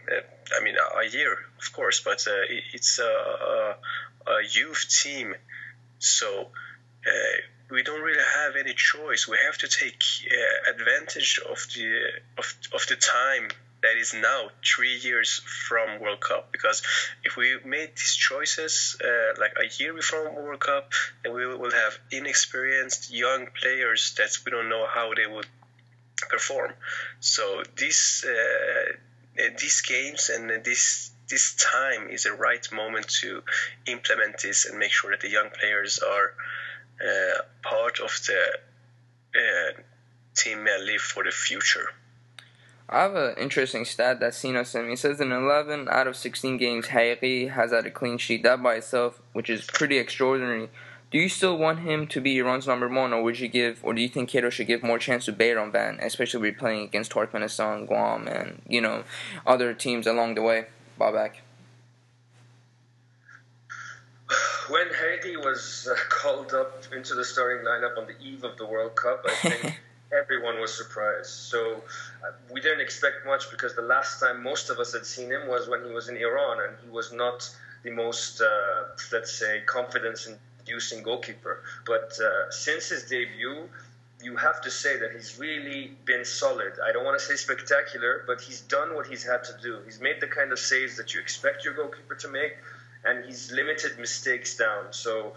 I 0.56 0.62
mean, 0.62 0.76
a 0.76 1.08
year, 1.08 1.32
of 1.60 1.72
course, 1.72 2.00
but 2.00 2.24
it's 2.72 2.98
a, 2.98 3.02
a, 3.04 3.76
a, 4.30 4.44
youth 4.48 4.86
team, 5.02 5.34
so 5.98 6.48
we 7.74 7.82
don't 7.82 8.00
really 8.00 8.28
have 8.42 8.54
any 8.56 8.72
choice. 8.72 9.26
We 9.26 9.36
have 9.44 9.58
to 9.58 9.68
take 9.68 10.00
uh, 10.30 10.70
advantage 10.72 11.40
of 11.50 11.58
the 11.74 11.86
of, 12.38 12.46
of 12.72 12.86
the 12.86 12.96
time 12.96 13.48
that 13.82 13.96
is 13.98 14.14
now 14.14 14.48
three 14.64 14.96
years 14.96 15.42
from 15.66 16.00
World 16.00 16.20
Cup. 16.20 16.52
Because 16.52 16.82
if 17.24 17.36
we 17.36 17.58
made 17.64 17.90
these 17.96 18.14
choices 18.14 18.96
uh, 19.04 19.40
like 19.40 19.54
a 19.60 19.66
year 19.82 19.92
before 19.92 20.32
World 20.32 20.60
Cup, 20.60 20.92
then 21.22 21.34
we 21.34 21.46
will 21.46 21.72
have 21.72 21.98
inexperienced 22.10 23.12
young 23.12 23.48
players 23.60 24.14
that 24.18 24.30
we 24.44 24.52
don't 24.52 24.68
know 24.68 24.86
how 24.86 25.12
they 25.12 25.26
would 25.26 25.46
perform. 26.30 26.72
So 27.20 27.62
these 27.76 28.24
uh, 28.26 29.48
these 29.58 29.80
games 29.82 30.30
and 30.30 30.64
this 30.64 31.10
this 31.28 31.54
time 31.56 32.08
is 32.08 32.22
the 32.22 32.32
right 32.32 32.66
moment 32.72 33.08
to 33.22 33.42
implement 33.86 34.40
this 34.42 34.66
and 34.66 34.78
make 34.78 34.92
sure 34.92 35.10
that 35.10 35.20
the 35.20 35.30
young 35.30 35.50
players 35.50 35.98
are 35.98 36.34
uh, 37.00 37.42
part 37.62 38.00
of 38.00 38.10
the 38.26 38.58
uh, 39.38 39.82
team 40.34 40.58
Melli 40.58 40.98
for 40.98 41.24
the 41.24 41.30
future. 41.30 41.90
I 42.88 43.02
have 43.02 43.14
an 43.14 43.34
interesting 43.38 43.84
stat 43.84 44.20
that 44.20 44.34
Sina 44.34 44.64
sent 44.64 44.86
me. 44.86 44.92
It 44.92 44.98
says 44.98 45.20
in 45.20 45.32
11 45.32 45.88
out 45.90 46.06
of 46.06 46.16
16 46.16 46.58
games, 46.58 46.88
Hairi 46.88 47.50
has 47.50 47.72
had 47.72 47.86
a 47.86 47.90
clean 47.90 48.18
sheet. 48.18 48.42
That 48.42 48.62
by 48.62 48.74
itself, 48.74 49.22
which 49.32 49.48
is 49.48 49.64
pretty 49.64 49.98
extraordinary. 49.98 50.68
Do 51.10 51.18
you 51.18 51.28
still 51.28 51.56
want 51.56 51.80
him 51.80 52.06
to 52.08 52.20
be 52.20 52.38
Iran's 52.38 52.66
number 52.66 52.88
one, 52.88 53.12
or 53.12 53.22
would 53.22 53.38
you 53.38 53.48
give, 53.48 53.78
or 53.82 53.94
do 53.94 54.02
you 54.02 54.08
think 54.08 54.28
Kato 54.28 54.50
should 54.50 54.66
give 54.66 54.82
more 54.82 54.98
chance 54.98 55.26
to 55.26 55.32
Beiranvand, 55.32 56.04
especially 56.04 56.40
when 56.40 56.56
playing 56.56 56.82
against 56.82 57.12
Turkmenistan, 57.12 57.86
Guam, 57.86 58.26
and 58.26 58.60
you 58.68 58.80
know 58.80 59.04
other 59.46 59.72
teams 59.72 60.06
along 60.06 60.34
the 60.34 60.42
way? 60.42 60.66
Babak 61.00 61.34
when 64.68 64.86
Haiti 64.88 65.36
was 65.36 65.88
uh, 65.90 65.94
called 66.08 66.54
up 66.54 66.84
into 66.94 67.14
the 67.14 67.24
starting 67.24 67.64
lineup 67.64 67.98
on 67.98 68.06
the 68.06 68.18
eve 68.24 68.44
of 68.44 68.56
the 68.56 68.66
World 68.66 68.94
Cup, 68.94 69.24
I 69.26 69.34
think 69.34 69.80
everyone 70.12 70.60
was 70.60 70.76
surprised. 70.76 71.30
So 71.30 71.82
uh, 72.26 72.32
we 72.52 72.60
didn't 72.60 72.80
expect 72.80 73.26
much 73.26 73.50
because 73.50 73.74
the 73.74 73.82
last 73.82 74.20
time 74.20 74.42
most 74.42 74.70
of 74.70 74.78
us 74.78 74.92
had 74.92 75.04
seen 75.04 75.30
him 75.30 75.48
was 75.48 75.68
when 75.68 75.84
he 75.84 75.92
was 75.92 76.08
in 76.08 76.16
Iran, 76.16 76.58
and 76.66 76.76
he 76.82 76.90
was 76.90 77.12
not 77.12 77.48
the 77.82 77.90
most, 77.90 78.40
uh, 78.40 78.84
let's 79.12 79.32
say, 79.32 79.62
confidence-inducing 79.66 81.02
goalkeeper. 81.02 81.62
But 81.86 82.18
uh, 82.18 82.50
since 82.50 82.88
his 82.88 83.04
debut, 83.04 83.68
you 84.22 84.36
have 84.36 84.62
to 84.62 84.70
say 84.70 84.96
that 84.98 85.12
he's 85.12 85.38
really 85.38 85.92
been 86.06 86.24
solid. 86.24 86.72
I 86.82 86.92
don't 86.92 87.04
want 87.04 87.18
to 87.18 87.24
say 87.24 87.36
spectacular, 87.36 88.24
but 88.26 88.40
he's 88.40 88.62
done 88.62 88.94
what 88.94 89.06
he's 89.06 89.22
had 89.22 89.44
to 89.44 89.52
do. 89.62 89.80
He's 89.84 90.00
made 90.00 90.20
the 90.20 90.26
kind 90.26 90.50
of 90.50 90.58
saves 90.58 90.96
that 90.96 91.12
you 91.12 91.20
expect 91.20 91.64
your 91.64 91.74
goalkeeper 91.74 92.14
to 92.14 92.28
make 92.28 92.56
and 93.04 93.24
he's 93.24 93.52
limited 93.52 93.98
mistakes 93.98 94.56
down. 94.56 94.92
So 94.92 95.34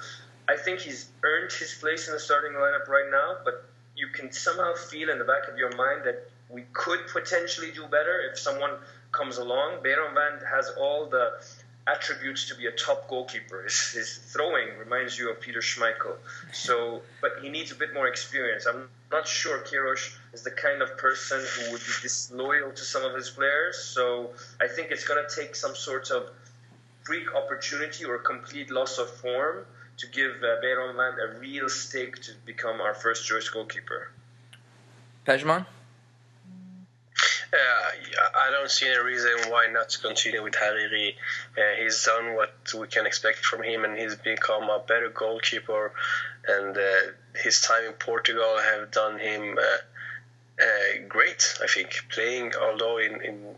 I 0.47 0.55
think 0.55 0.79
he's 0.79 1.09
earned 1.23 1.51
his 1.51 1.73
place 1.75 2.07
in 2.07 2.13
the 2.13 2.19
starting 2.19 2.53
lineup 2.53 2.87
right 2.87 3.09
now, 3.11 3.37
but 3.43 3.65
you 3.95 4.07
can 4.07 4.31
somehow 4.31 4.75
feel 4.75 5.09
in 5.09 5.17
the 5.19 5.25
back 5.25 5.47
of 5.51 5.57
your 5.57 5.75
mind 5.75 6.03
that 6.05 6.29
we 6.49 6.63
could 6.73 6.99
potentially 7.11 7.71
do 7.71 7.83
better 7.87 8.21
if 8.31 8.39
someone 8.39 8.71
comes 9.11 9.37
along. 9.37 9.83
Beiranvand 9.83 10.47
has 10.49 10.69
all 10.79 11.09
the 11.09 11.33
attributes 11.87 12.49
to 12.49 12.55
be 12.55 12.67
a 12.67 12.71
top 12.71 13.07
goalkeeper. 13.07 13.63
His, 13.63 13.91
his 13.91 14.17
throwing 14.17 14.77
reminds 14.77 15.17
you 15.17 15.31
of 15.31 15.39
Peter 15.39 15.59
Schmeichel. 15.59 16.15
So, 16.51 17.01
but 17.21 17.31
he 17.41 17.49
needs 17.49 17.71
a 17.71 17.75
bit 17.75 17.93
more 17.93 18.07
experience. 18.07 18.65
I'm 18.65 18.89
not 19.11 19.27
sure 19.27 19.59
Queiroz 19.59 20.15
is 20.33 20.43
the 20.43 20.51
kind 20.51 20.81
of 20.81 20.97
person 20.97 21.39
who 21.39 21.71
would 21.71 21.81
be 21.81 21.93
disloyal 22.01 22.71
to 22.71 22.83
some 22.83 23.03
of 23.03 23.15
his 23.15 23.29
players. 23.29 23.77
So 23.77 24.31
I 24.61 24.67
think 24.67 24.91
it's 24.91 25.07
going 25.07 25.23
to 25.25 25.35
take 25.35 25.55
some 25.55 25.75
sort 25.75 26.11
of 26.11 26.29
freak 27.07 27.33
opportunity 27.33 28.03
or 28.03 28.17
complete 28.17 28.69
loss 28.69 28.97
of 28.97 29.09
form 29.09 29.65
to 29.95 30.07
give 30.07 30.31
uh, 30.43 30.61
Beiranvand 30.61 31.15
a 31.25 31.39
real 31.39 31.69
stake 31.69 32.21
to 32.21 32.31
become 32.45 32.81
our 32.81 32.93
first 32.93 33.25
choice 33.25 33.47
goalkeeper. 33.47 34.11
Pejman? 35.25 35.65
Uh, 37.53 37.57
I 38.35 38.51
don't 38.51 38.69
see 38.69 38.87
any 38.87 39.01
reason 39.01 39.31
why 39.47 39.67
not 39.71 39.87
to 39.89 39.99
continue 39.99 40.43
with 40.43 40.53
Hariri. 40.53 41.15
Uh, 41.57 41.81
he's 41.81 42.03
done 42.03 42.35
what 42.35 42.53
we 42.77 42.87
can 42.87 43.05
expect 43.05 43.39
from 43.39 43.63
him, 43.63 43.85
and 43.85 43.97
he's 43.97 44.15
become 44.15 44.63
a 44.63 44.79
better 44.85 45.09
goalkeeper. 45.09 45.93
And 46.45 46.77
uh, 46.77 47.41
his 47.41 47.61
time 47.61 47.85
in 47.85 47.93
Portugal 47.93 48.57
have 48.69 48.91
done 48.91 49.17
him 49.17 49.57
uh, 49.57 50.61
uh, 50.61 51.07
great. 51.07 51.57
I 51.63 51.67
think 51.67 51.89
playing, 52.13 52.51
although 52.61 52.97
in 52.97 53.21
in 53.21 53.55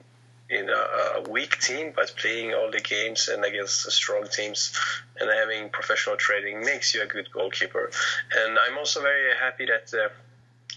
in 0.49 0.69
a, 0.69 1.19
a, 1.19 1.29
weak 1.29 1.59
team, 1.59 1.93
but 1.95 2.13
playing 2.17 2.53
all 2.53 2.71
the 2.71 2.79
games 2.79 3.27
and 3.27 3.45
against 3.45 3.89
strong 3.91 4.27
teams 4.27 4.73
and 5.19 5.29
having 5.29 5.69
professional 5.69 6.15
training 6.17 6.61
makes 6.61 6.93
you 6.95 7.03
a 7.03 7.05
good 7.05 7.31
goalkeeper. 7.31 7.91
And 8.35 8.57
I'm 8.57 8.77
also 8.77 9.01
very 9.01 9.35
happy 9.35 9.67
that 9.67 9.93
uh, 9.93 10.09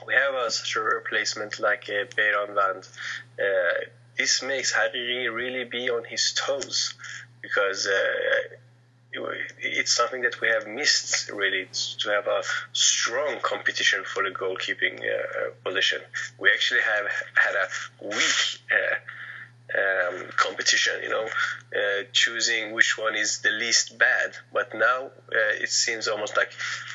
we 0.06 0.14
have 0.14 0.52
such 0.52 0.76
a 0.76 0.80
replacement 0.80 1.58
like 1.58 1.88
uh, 1.88 2.04
Beiranvand. 2.16 2.86
Uh, 3.38 3.84
this 4.18 4.42
makes 4.42 4.72
Hariri 4.72 5.32
really 5.32 5.64
be 5.64 5.88
on 5.88 6.04
his 6.04 6.34
toes 6.34 6.94
because 7.40 7.86
uh, 7.86 8.56
it's 9.58 9.92
something 9.92 10.22
that 10.22 10.40
we 10.40 10.48
have 10.48 10.66
missed 10.66 11.30
really 11.30 11.68
to 11.98 12.10
have 12.10 12.26
a 12.26 12.42
strong 12.72 13.38
competition 13.40 14.04
for 14.04 14.22
the 14.22 14.30
goalkeeping 14.30 15.00
uh, 15.00 15.50
position. 15.64 16.00
We 16.38 16.50
actually 16.50 16.80
have 16.80 17.06
had 17.34 17.54
a 17.54 18.06
weak 18.06 18.60
uh, 18.70 18.96
um, 19.74 20.28
competition, 20.36 20.94
you 21.02 21.08
know, 21.08 21.24
uh, 21.24 22.02
choosing 22.12 22.72
which 22.72 22.98
one 22.98 23.14
is 23.14 23.40
the 23.40 23.50
least 23.50 23.98
bad. 23.98 24.34
But 24.52 24.74
now 24.74 25.06
uh, 25.06 25.54
it 25.60 25.70
seems 25.70 26.08
almost 26.08 26.36
like 26.36 26.50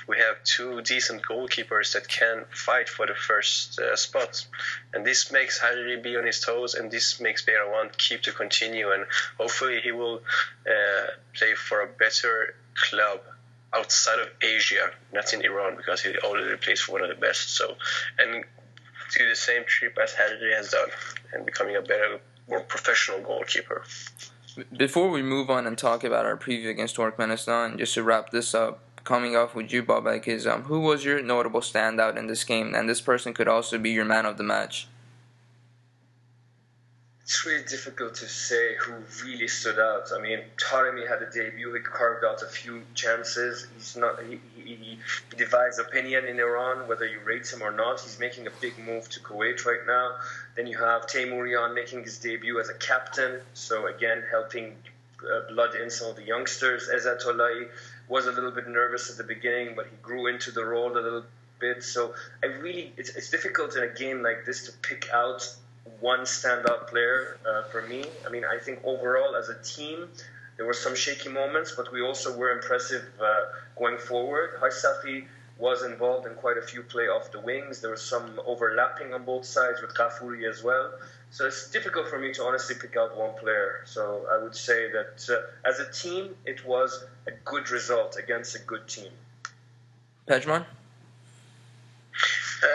we 0.07 0.17
have 0.17 0.43
two 0.43 0.81
decent 0.81 1.23
goalkeepers 1.23 1.93
that 1.93 2.07
can 2.07 2.45
fight 2.51 2.87
for 2.89 3.07
the 3.07 3.15
first 3.15 3.79
uh, 3.79 3.95
spot. 3.95 4.45
And 4.93 5.05
this 5.05 5.31
makes 5.31 5.59
Hariri 5.59 6.01
be 6.01 6.17
on 6.17 6.25
his 6.25 6.39
toes, 6.39 6.75
and 6.75 6.91
this 6.91 7.19
makes 7.19 7.43
Beiranvand 7.45 7.97
keep 7.97 8.21
to 8.23 8.31
continue. 8.31 8.91
And 8.91 9.05
hopefully 9.39 9.81
he 9.81 9.91
will 9.91 10.21
uh, 10.67 11.07
play 11.33 11.55
for 11.55 11.81
a 11.81 11.87
better 11.87 12.55
club 12.75 13.21
outside 13.73 14.19
of 14.19 14.29
Asia, 14.41 14.91
not 15.13 15.33
in 15.33 15.43
Iran, 15.43 15.75
because 15.77 16.01
he 16.01 16.15
already 16.19 16.55
plays 16.57 16.81
for 16.81 16.93
one 16.93 17.01
of 17.01 17.09
the 17.09 17.15
best. 17.15 17.55
So, 17.55 17.75
and 18.19 18.43
do 19.15 19.27
the 19.27 19.35
same 19.35 19.63
trip 19.65 19.97
as 20.01 20.13
Hariri 20.13 20.55
has 20.55 20.71
done, 20.71 20.89
and 21.33 21.45
becoming 21.45 21.75
a 21.75 21.81
better 21.81 22.19
more 22.47 22.61
professional 22.61 23.19
goalkeeper. 23.21 23.83
Before 24.75 25.09
we 25.09 25.21
move 25.21 25.49
on 25.49 25.67
and 25.67 25.77
talk 25.77 26.03
about 26.03 26.25
our 26.25 26.37
preview 26.37 26.69
against 26.69 26.95
Turkmenistan, 26.95 27.77
just 27.77 27.93
to 27.93 28.03
wrap 28.03 28.31
this 28.31 28.55
up, 28.55 28.79
coming 29.03 29.35
off 29.35 29.55
with 29.55 29.71
you, 29.71 29.83
Babak, 29.83 30.27
is 30.27 30.47
um, 30.47 30.63
who 30.63 30.79
was 30.79 31.05
your 31.05 31.21
notable 31.21 31.61
standout 31.61 32.17
in 32.17 32.27
this 32.27 32.43
game? 32.43 32.73
And 32.73 32.89
this 32.89 33.01
person 33.01 33.33
could 33.33 33.47
also 33.47 33.77
be 33.77 33.91
your 33.91 34.05
man 34.05 34.25
of 34.25 34.37
the 34.37 34.43
match 34.43 34.87
it's 37.27 37.45
really 37.45 37.63
difficult 37.65 38.15
to 38.15 38.25
say 38.25 38.75
who 38.75 38.93
really 39.25 39.49
stood 39.49 39.77
out. 39.77 40.13
I 40.15 40.21
mean, 40.21 40.39
Taremi 40.55 41.05
had 41.05 41.21
a 41.21 41.29
debut. 41.29 41.73
He 41.73 41.81
carved 41.81 42.23
out 42.23 42.41
a 42.41 42.45
few 42.45 42.83
chances. 42.95 43.67
He's 43.75 43.97
not. 43.97 44.23
He, 44.23 44.39
he, 44.55 44.75
he 44.75 44.99
divides 45.35 45.77
opinion 45.77 46.23
in 46.23 46.39
Iran 46.39 46.87
whether 46.87 47.05
you 47.05 47.19
rate 47.25 47.51
him 47.51 47.61
or 47.61 47.71
not. 47.71 47.99
He's 47.99 48.17
making 48.17 48.47
a 48.47 48.49
big 48.61 48.79
move 48.79 49.09
to 49.09 49.19
Kuwait 49.19 49.65
right 49.65 49.85
now. 49.85 50.15
Then 50.55 50.67
you 50.67 50.77
have 50.77 51.05
Teymourian 51.07 51.75
making 51.75 52.03
his 52.03 52.17
debut 52.17 52.61
as 52.61 52.69
a 52.69 52.75
captain. 52.75 53.41
So 53.53 53.87
again, 53.87 54.23
helping 54.31 54.77
uh, 55.21 55.51
blood 55.53 55.75
in 55.75 55.89
some 55.89 56.09
of 56.09 56.15
the 56.15 56.23
youngsters. 56.23 56.87
Ezzatullahi 56.87 57.67
was 58.07 58.25
a 58.27 58.31
little 58.31 58.51
bit 58.51 58.69
nervous 58.69 59.11
at 59.11 59.17
the 59.17 59.25
beginning, 59.25 59.73
but 59.75 59.87
he 59.87 59.97
grew 60.01 60.27
into 60.27 60.51
the 60.51 60.63
role 60.63 60.93
a 60.93 61.01
little 61.01 61.25
bit. 61.59 61.83
So 61.83 62.15
I 62.41 62.45
really, 62.45 62.93
it's, 62.95 63.09
it's 63.09 63.29
difficult 63.29 63.75
in 63.75 63.83
a 63.83 63.93
game 63.93 64.23
like 64.23 64.45
this 64.45 64.67
to 64.67 64.71
pick 64.71 65.09
out 65.13 65.45
one 65.99 66.21
standout 66.21 66.87
player 66.87 67.37
uh, 67.47 67.63
for 67.63 67.81
me. 67.87 68.05
I 68.25 68.29
mean, 68.29 68.43
I 68.45 68.57
think 68.59 68.79
overall 68.83 69.35
as 69.35 69.49
a 69.49 69.61
team, 69.63 70.09
there 70.57 70.65
were 70.65 70.73
some 70.73 70.95
shaky 70.95 71.29
moments, 71.29 71.73
but 71.75 71.91
we 71.91 72.01
also 72.01 72.35
were 72.35 72.51
impressive 72.51 73.05
uh, 73.21 73.45
going 73.77 73.97
forward. 73.97 74.51
Haj 74.59 74.71
Safi 74.71 75.25
was 75.59 75.83
involved 75.83 76.27
in 76.27 76.33
quite 76.35 76.57
a 76.57 76.61
few 76.61 76.83
play 76.83 77.05
off 77.05 77.31
the 77.31 77.39
wings. 77.39 77.81
There 77.81 77.91
was 77.91 78.01
some 78.01 78.39
overlapping 78.45 79.13
on 79.13 79.23
both 79.23 79.45
sides 79.45 79.81
with 79.81 79.93
Ghafouri 79.95 80.47
as 80.49 80.63
well. 80.63 80.91
So 81.31 81.45
it's 81.45 81.69
difficult 81.71 82.07
for 82.07 82.19
me 82.19 82.33
to 82.33 82.43
honestly 82.43 82.75
pick 82.75 82.95
out 82.95 83.17
one 83.17 83.33
player. 83.35 83.81
So 83.85 84.27
I 84.31 84.41
would 84.41 84.55
say 84.55 84.91
that 84.91 85.27
uh, 85.29 85.67
as 85.67 85.79
a 85.79 85.91
team, 85.91 86.35
it 86.45 86.65
was 86.65 87.03
a 87.25 87.31
good 87.43 87.69
result 87.71 88.17
against 88.17 88.55
a 88.55 88.59
good 88.59 88.87
team. 88.87 89.11
Pejman? 90.27 90.65
Uh, 92.63 92.67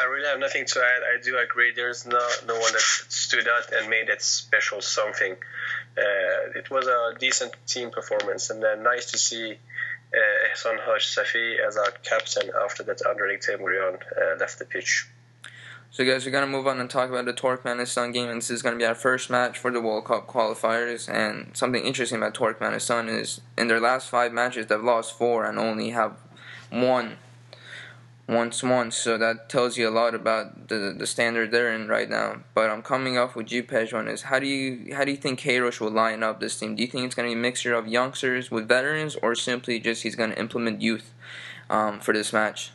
I 0.00 0.04
really 0.04 0.28
have 0.28 0.38
nothing 0.38 0.64
to 0.64 0.80
add. 0.80 1.02
I 1.02 1.22
do 1.22 1.38
agree. 1.38 1.72
There's 1.74 2.06
no 2.06 2.26
no 2.46 2.54
one 2.54 2.72
that 2.72 2.80
stood 2.80 3.46
out 3.46 3.70
and 3.72 3.90
made 3.90 4.08
that 4.08 4.22
special 4.22 4.80
something. 4.80 5.32
Uh, 5.32 6.58
it 6.58 6.70
was 6.70 6.86
a 6.86 7.18
decent 7.18 7.54
team 7.66 7.90
performance, 7.90 8.48
and 8.50 8.62
then 8.62 8.82
nice 8.82 9.10
to 9.12 9.18
see 9.18 9.52
uh, 9.52 10.52
Ehsan 10.52 10.78
Haj 10.80 11.02
Safi 11.02 11.58
as 11.66 11.76
our 11.76 11.90
captain 12.02 12.50
after 12.64 12.82
that 12.84 13.04
Andrei 13.06 13.36
Teymourian 13.36 13.96
uh, 13.96 14.38
left 14.38 14.58
the 14.58 14.64
pitch. 14.64 15.06
So, 15.90 16.04
guys, 16.04 16.24
we're 16.24 16.32
gonna 16.32 16.46
move 16.46 16.66
on 16.66 16.80
and 16.80 16.88
talk 16.88 17.10
about 17.10 17.26
the 17.26 17.32
Turkmenistan 17.32 18.12
game, 18.12 18.28
and 18.28 18.38
this 18.38 18.50
is 18.50 18.62
gonna 18.62 18.76
be 18.76 18.84
our 18.86 18.94
first 18.94 19.28
match 19.28 19.58
for 19.58 19.70
the 19.70 19.80
World 19.80 20.06
Cup 20.06 20.26
qualifiers. 20.26 21.10
And 21.12 21.54
something 21.54 21.84
interesting 21.84 22.18
about 22.18 22.34
Turkmenistan 22.34 23.08
is 23.08 23.40
in 23.58 23.68
their 23.68 23.80
last 23.80 24.08
five 24.08 24.32
matches, 24.32 24.66
they've 24.66 24.82
lost 24.82 25.16
four 25.16 25.44
and 25.44 25.58
only 25.58 25.90
have 25.90 26.16
one 26.70 27.18
once 28.28 28.62
once, 28.62 28.96
so 28.96 29.16
that 29.18 29.48
tells 29.48 29.76
you 29.76 29.88
a 29.88 29.90
lot 29.90 30.14
about 30.14 30.68
the 30.68 30.94
the 30.96 31.06
standard 31.06 31.50
they're 31.50 31.72
in 31.72 31.88
right 31.88 32.10
now. 32.10 32.42
But 32.54 32.70
I'm 32.70 32.82
coming 32.82 33.16
off 33.16 33.36
with 33.36 33.52
you, 33.52 33.62
Pejman. 33.62 34.08
Is 34.08 34.22
how 34.22 34.38
do 34.38 34.46
you 34.46 34.94
how 34.94 35.04
do 35.04 35.12
you 35.12 35.16
think 35.16 35.40
Queiroz 35.40 35.80
will 35.80 35.90
line 35.90 36.22
up 36.22 36.40
this 36.40 36.58
team? 36.58 36.74
Do 36.74 36.82
you 36.82 36.88
think 36.88 37.06
it's 37.06 37.14
going 37.14 37.28
to 37.28 37.34
be 37.34 37.38
a 37.38 37.42
mixture 37.42 37.74
of 37.74 37.86
youngsters 37.86 38.50
with 38.50 38.66
veterans, 38.66 39.16
or 39.22 39.34
simply 39.34 39.78
just 39.78 40.02
he's 40.02 40.16
going 40.16 40.30
to 40.30 40.38
implement 40.38 40.82
youth 40.82 41.14
um, 41.70 42.00
for 42.00 42.12
this 42.12 42.32
match? 42.32 42.72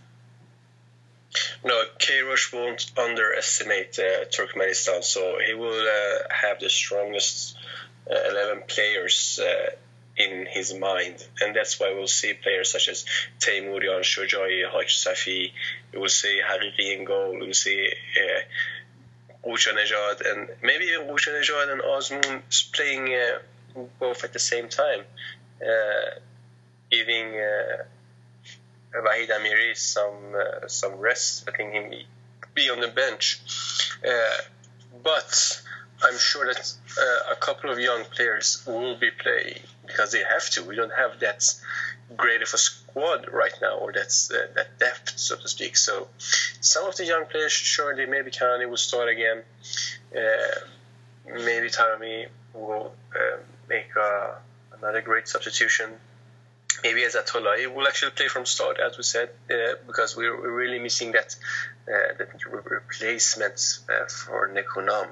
No, 1.64 1.84
Queiroz 2.00 2.54
won't 2.54 2.92
underestimate 2.98 3.98
uh, 4.00 4.26
Turkmenistan, 4.26 5.04
so 5.04 5.38
he 5.46 5.54
will 5.54 5.88
uh, 5.88 6.34
have 6.34 6.60
the 6.60 6.70
strongest 6.70 7.58
uh, 8.10 8.16
11 8.30 8.64
players 8.68 9.40
uh, 9.42 9.76
in 10.24 10.46
his 10.46 10.74
mind, 10.74 11.26
and 11.42 11.56
that's 11.56 11.80
why 11.80 11.94
we'll 11.94 12.08
see 12.08 12.34
players 12.34 12.72
such 12.72 12.88
as 12.90 13.06
Teymourian, 13.40 14.02
Shojai, 14.02 14.70
Haj 14.70 14.90
Safi. 15.04 15.52
We 15.94 16.00
will 16.00 16.10
see 16.10 16.42
Hariri 16.48 16.98
in 16.98 17.06
goal. 17.06 17.34
We 17.40 17.48
will 17.48 17.54
see 17.54 17.88
uh, 18.18 18.42
and 19.44 20.50
maybe 20.62 20.86
even 20.86 21.08
Nejad 21.08 21.72
and 21.72 21.82
Azmoun 21.82 22.74
playing 22.74 23.14
uh, 23.14 23.40
both 24.00 24.24
at 24.24 24.34
the 24.34 24.40
same 24.40 24.70
time, 24.70 25.02
uh, 25.62 26.20
giving 26.92 27.28
uh, 27.28 27.84
Wahid 28.96 29.30
Amiri 29.30 29.76
some 29.76 30.36
uh, 30.36 30.68
some 30.68 30.96
rest, 31.00 31.48
letting 31.48 31.72
him 31.72 31.92
be 32.54 32.70
on 32.70 32.80
the 32.82 32.88
bench. 32.90 33.42
Uh, 34.08 34.38
but 35.04 35.62
I'm 36.04 36.18
sure 36.18 36.46
that 36.46 36.74
uh, 37.00 37.34
a 37.34 37.36
couple 37.36 37.70
of 37.72 37.80
young 37.80 38.04
players 38.06 38.64
will 38.68 38.98
be 38.98 39.10
playing 39.12 39.62
because 39.86 40.12
they 40.12 40.24
have 40.24 40.50
to. 40.52 40.64
We 40.64 40.76
don't 40.76 40.94
have 40.94 41.20
that 41.20 41.44
great 42.16 42.42
of 42.42 42.54
a 42.54 42.58
squad 42.58 43.28
right 43.32 43.54
now, 43.62 43.78
or 43.78 43.92
that's 43.92 44.32
uh, 44.32 44.48
that 44.56 44.80
depth, 44.80 45.18
so 45.18 45.36
to 45.36 45.48
speak. 45.48 45.78
So 45.78 46.08
some 46.62 46.86
of 46.86 46.96
the 46.98 47.06
young 47.06 47.26
players, 47.26 47.52
surely 47.52 48.06
maybe 48.06 48.32
Kanani 48.32 48.70
will 48.70 48.78
start 48.78 49.10
again. 49.10 49.44
Uh, 50.16 50.60
maybe 51.26 51.70
Taremi 51.70 52.28
will 52.54 52.94
uh, 53.16 53.38
make 53.70 53.90
uh, 53.98 54.34
another 54.78 55.02
great 55.02 55.28
substitution. 55.28 55.90
Maybe 56.84 57.02
Ezzatullahi 57.02 57.74
will 57.74 57.88
actually 57.88 58.12
play 58.12 58.28
from 58.28 58.46
start, 58.46 58.80
as 58.80 58.98
we 58.98 59.04
said, 59.04 59.30
uh, 59.52 59.76
because 59.86 60.16
we're, 60.16 60.36
we're, 60.36 60.52
really 60.52 60.80
missing 60.80 61.12
that 61.12 61.36
that 61.86 62.28
replacement 62.50 63.60
for 64.10 64.50
Nekounam 64.50 65.10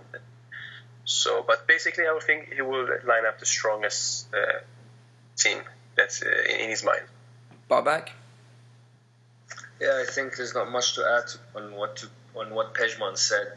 so, 1.10 1.44
but 1.46 1.66
basically, 1.66 2.06
I 2.06 2.14
would 2.14 2.22
think 2.22 2.54
he 2.54 2.62
will 2.62 2.88
line 3.04 3.26
up 3.26 3.40
the 3.40 3.46
strongest 3.48 4.28
uh, 4.32 4.60
team 5.36 5.58
that's 5.96 6.22
uh, 6.22 6.30
in 6.60 6.70
his 6.70 6.84
mind. 6.84 7.02
Babak? 7.68 8.10
Yeah, 9.82 10.04
I 10.04 10.06
think 10.08 10.36
there's 10.38 10.54
not 10.54 10.70
much 10.72 10.94
to 10.96 11.02
add 11.02 11.32
on 11.60 11.74
what 11.74 11.98
to, 11.98 12.08
on 12.36 12.54
what 12.54 12.76
Pejman 12.76 13.18
said. 13.18 13.48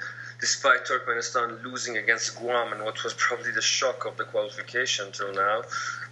despite 0.43 0.85
Turkmenistan 0.85 1.63
losing 1.63 1.97
against 1.99 2.37
Guam 2.37 2.73
and 2.73 2.83
what 2.83 3.05
was 3.05 3.15
probably 3.15 3.53
the 3.53 3.63
shock 3.63 4.07
of 4.07 4.17
the 4.17 4.25
qualification 4.25 5.13
till 5.13 5.33
now, 5.33 5.63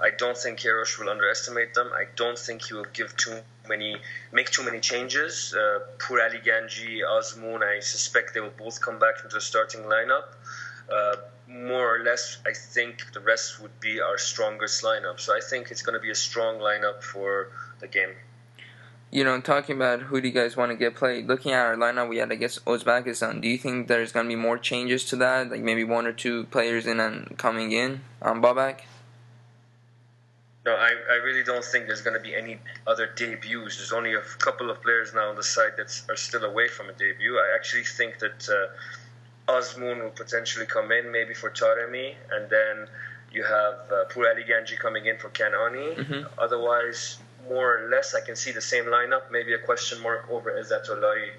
I 0.00 0.10
don't 0.16 0.38
think 0.38 0.60
Queiroz 0.60 1.00
will 1.00 1.08
underestimate 1.08 1.74
them. 1.74 1.90
I 1.92 2.04
don't 2.14 2.38
think 2.38 2.62
he 2.66 2.74
will 2.74 2.92
give 2.92 3.16
too 3.16 3.40
many, 3.68 3.96
make 4.30 4.50
too 4.50 4.62
many 4.62 4.78
changes. 4.78 5.52
Uh, 5.52 5.80
Pour 5.98 6.22
Ali 6.22 6.38
Ganji, 6.38 7.00
Azmoun, 7.00 7.64
I 7.64 7.80
suspect 7.80 8.32
they 8.32 8.40
will 8.40 8.56
both 8.56 8.80
come 8.80 9.00
back 9.00 9.16
into 9.24 9.34
the 9.34 9.40
starting 9.40 9.80
lineup. 9.80 10.26
Uh, 10.90 11.16
more 11.48 11.96
or 11.96 12.04
less, 12.04 12.38
I 12.46 12.52
think 12.52 13.12
the 13.12 13.20
rest 13.20 13.60
would 13.60 13.78
be 13.80 14.00
our 14.00 14.18
strongest 14.18 14.82
lineup. 14.82 15.18
So 15.18 15.36
I 15.36 15.40
think 15.40 15.70
it's 15.70 15.82
going 15.82 15.94
to 15.94 16.00
be 16.00 16.10
a 16.10 16.14
strong 16.14 16.58
lineup 16.58 17.02
for 17.02 17.48
the 17.80 17.88
game 17.88 18.14
you 19.10 19.24
know, 19.24 19.40
talking 19.40 19.76
about 19.76 20.02
who 20.02 20.20
do 20.20 20.28
you 20.28 20.34
guys 20.34 20.56
want 20.56 20.70
to 20.70 20.76
get 20.76 20.94
played, 20.94 21.26
looking 21.26 21.52
at 21.52 21.64
our 21.64 21.76
lineup, 21.76 22.08
we 22.08 22.18
had, 22.18 22.30
I 22.30 22.36
guess, 22.36 22.58
Uzbekistan. 22.60 23.40
Do 23.40 23.48
you 23.48 23.58
think 23.58 23.88
there's 23.88 24.12
going 24.12 24.26
to 24.26 24.28
be 24.28 24.36
more 24.36 24.56
changes 24.56 25.04
to 25.06 25.16
that? 25.16 25.50
Like 25.50 25.62
maybe 25.62 25.84
one 25.84 26.06
or 26.06 26.12
two 26.12 26.44
players 26.44 26.86
in 26.86 27.00
and 27.00 27.36
coming 27.36 27.72
in 27.72 28.02
on 28.22 28.40
Babak? 28.40 28.80
No, 30.64 30.74
I, 30.74 30.92
I 31.10 31.14
really 31.24 31.42
don't 31.42 31.64
think 31.64 31.86
there's 31.86 32.02
going 32.02 32.16
to 32.16 32.22
be 32.22 32.34
any 32.34 32.58
other 32.86 33.08
debuts. 33.16 33.78
There's 33.78 33.92
only 33.92 34.14
a 34.14 34.20
couple 34.38 34.70
of 34.70 34.80
players 34.82 35.12
now 35.14 35.30
on 35.30 35.36
the 35.36 35.42
side 35.42 35.72
that 35.78 36.02
are 36.08 36.16
still 36.16 36.44
away 36.44 36.68
from 36.68 36.88
a 36.88 36.92
debut. 36.92 37.36
I 37.36 37.54
actually 37.56 37.84
think 37.84 38.18
that 38.18 38.48
uh, 38.48 38.72
Azmoun 39.58 40.02
will 40.02 40.10
potentially 40.10 40.66
come 40.66 40.92
in, 40.92 41.10
maybe 41.10 41.34
for 41.34 41.50
Taremi, 41.50 42.14
and 42.32 42.48
then 42.50 42.86
you 43.32 43.42
have 43.44 43.74
uh, 43.90 44.04
Pour 44.10 44.28
Ali 44.28 44.44
Ganji 44.44 44.78
coming 44.78 45.06
in 45.06 45.18
for 45.18 45.30
Kanani. 45.30 45.96
Mm-hmm. 45.96 46.22
Otherwise, 46.38 47.18
more 47.48 47.78
or 47.78 47.88
less, 47.88 48.14
I 48.14 48.20
can 48.20 48.36
see 48.36 48.52
the 48.52 48.60
same 48.60 48.86
lineup. 48.86 49.30
Maybe 49.30 49.52
a 49.54 49.58
question 49.58 50.02
mark 50.02 50.28
over 50.30 50.50
Izzatollah 50.52 51.30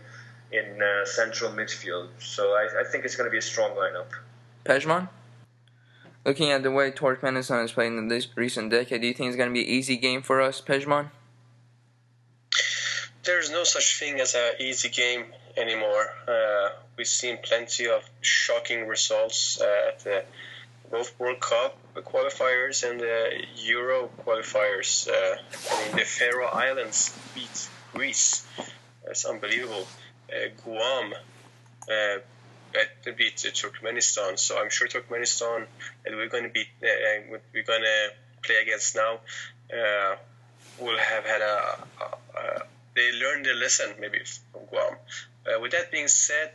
in 0.51 0.81
uh, 0.81 1.05
central 1.05 1.51
midfield. 1.51 2.09
So 2.19 2.53
I, 2.53 2.81
I 2.81 2.83
think 2.83 3.05
it's 3.05 3.15
going 3.15 3.27
to 3.27 3.31
be 3.31 3.37
a 3.37 3.41
strong 3.41 3.71
lineup. 3.71 4.07
Pejman? 4.65 5.09
Looking 6.25 6.51
at 6.51 6.61
the 6.61 6.71
way 6.71 6.91
Turkmenistan 6.91 7.65
is 7.65 7.71
playing 7.71 7.97
in 7.97 8.07
this 8.07 8.27
recent 8.35 8.69
decade, 8.69 9.01
do 9.01 9.07
you 9.07 9.13
think 9.13 9.29
it's 9.29 9.37
going 9.37 9.49
to 9.49 9.53
be 9.53 9.63
an 9.63 9.69
easy 9.69 9.97
game 9.97 10.21
for 10.21 10.39
us, 10.39 10.61
Pejman? 10.61 11.09
There's 13.23 13.51
no 13.51 13.63
such 13.63 13.99
thing 13.99 14.19
as 14.19 14.35
an 14.35 14.53
easy 14.59 14.89
game 14.89 15.25
anymore. 15.57 16.05
Uh, 16.27 16.69
we've 17.01 17.07
seen 17.07 17.39
plenty 17.41 17.87
of 17.87 18.07
shocking 18.21 18.87
results 18.87 19.59
uh, 19.59 19.87
at 19.87 19.99
the 20.01 20.23
both 20.91 21.19
World 21.19 21.39
Cup 21.39 21.75
qualifiers 21.95 22.87
and 22.87 22.99
the 22.99 23.43
Euro 23.73 24.07
qualifiers. 24.23 25.07
Uh, 25.07 25.37
I 25.71 25.83
mean, 25.83 25.95
the 25.95 26.05
Faroe 26.05 26.45
Islands 26.45 27.17
beat 27.33 27.69
Greece. 27.91 28.45
That's 29.03 29.25
unbelievable. 29.25 29.87
Uh, 30.29 30.49
Guam 30.63 31.13
uh, 31.91 32.17
beat 33.17 33.37
Turkmenistan. 33.37 34.37
So 34.37 34.61
I'm 34.61 34.69
sure 34.69 34.87
Turkmenistan 34.87 35.65
that 36.05 36.13
we're 36.13 36.29
going 36.29 36.43
to 36.43 36.49
beat, 36.49 36.67
uh, 36.83 37.37
we're 37.51 37.63
going 37.63 37.81
to 37.81 38.09
play 38.43 38.57
against 38.61 38.95
now, 38.95 39.21
uh, 39.73 40.17
will 40.79 40.99
have 40.99 41.25
had 41.25 41.41
a, 41.41 41.57
a, 41.99 42.39
a, 42.39 42.63
they 42.95 43.11
learned 43.13 43.47
their 43.47 43.55
lesson 43.55 43.89
maybe 43.99 44.19
from 44.51 44.65
Guam. 44.69 44.93
Uh, 45.47 45.59
with 45.59 45.71
that 45.71 45.91
being 45.91 46.07
said, 46.07 46.51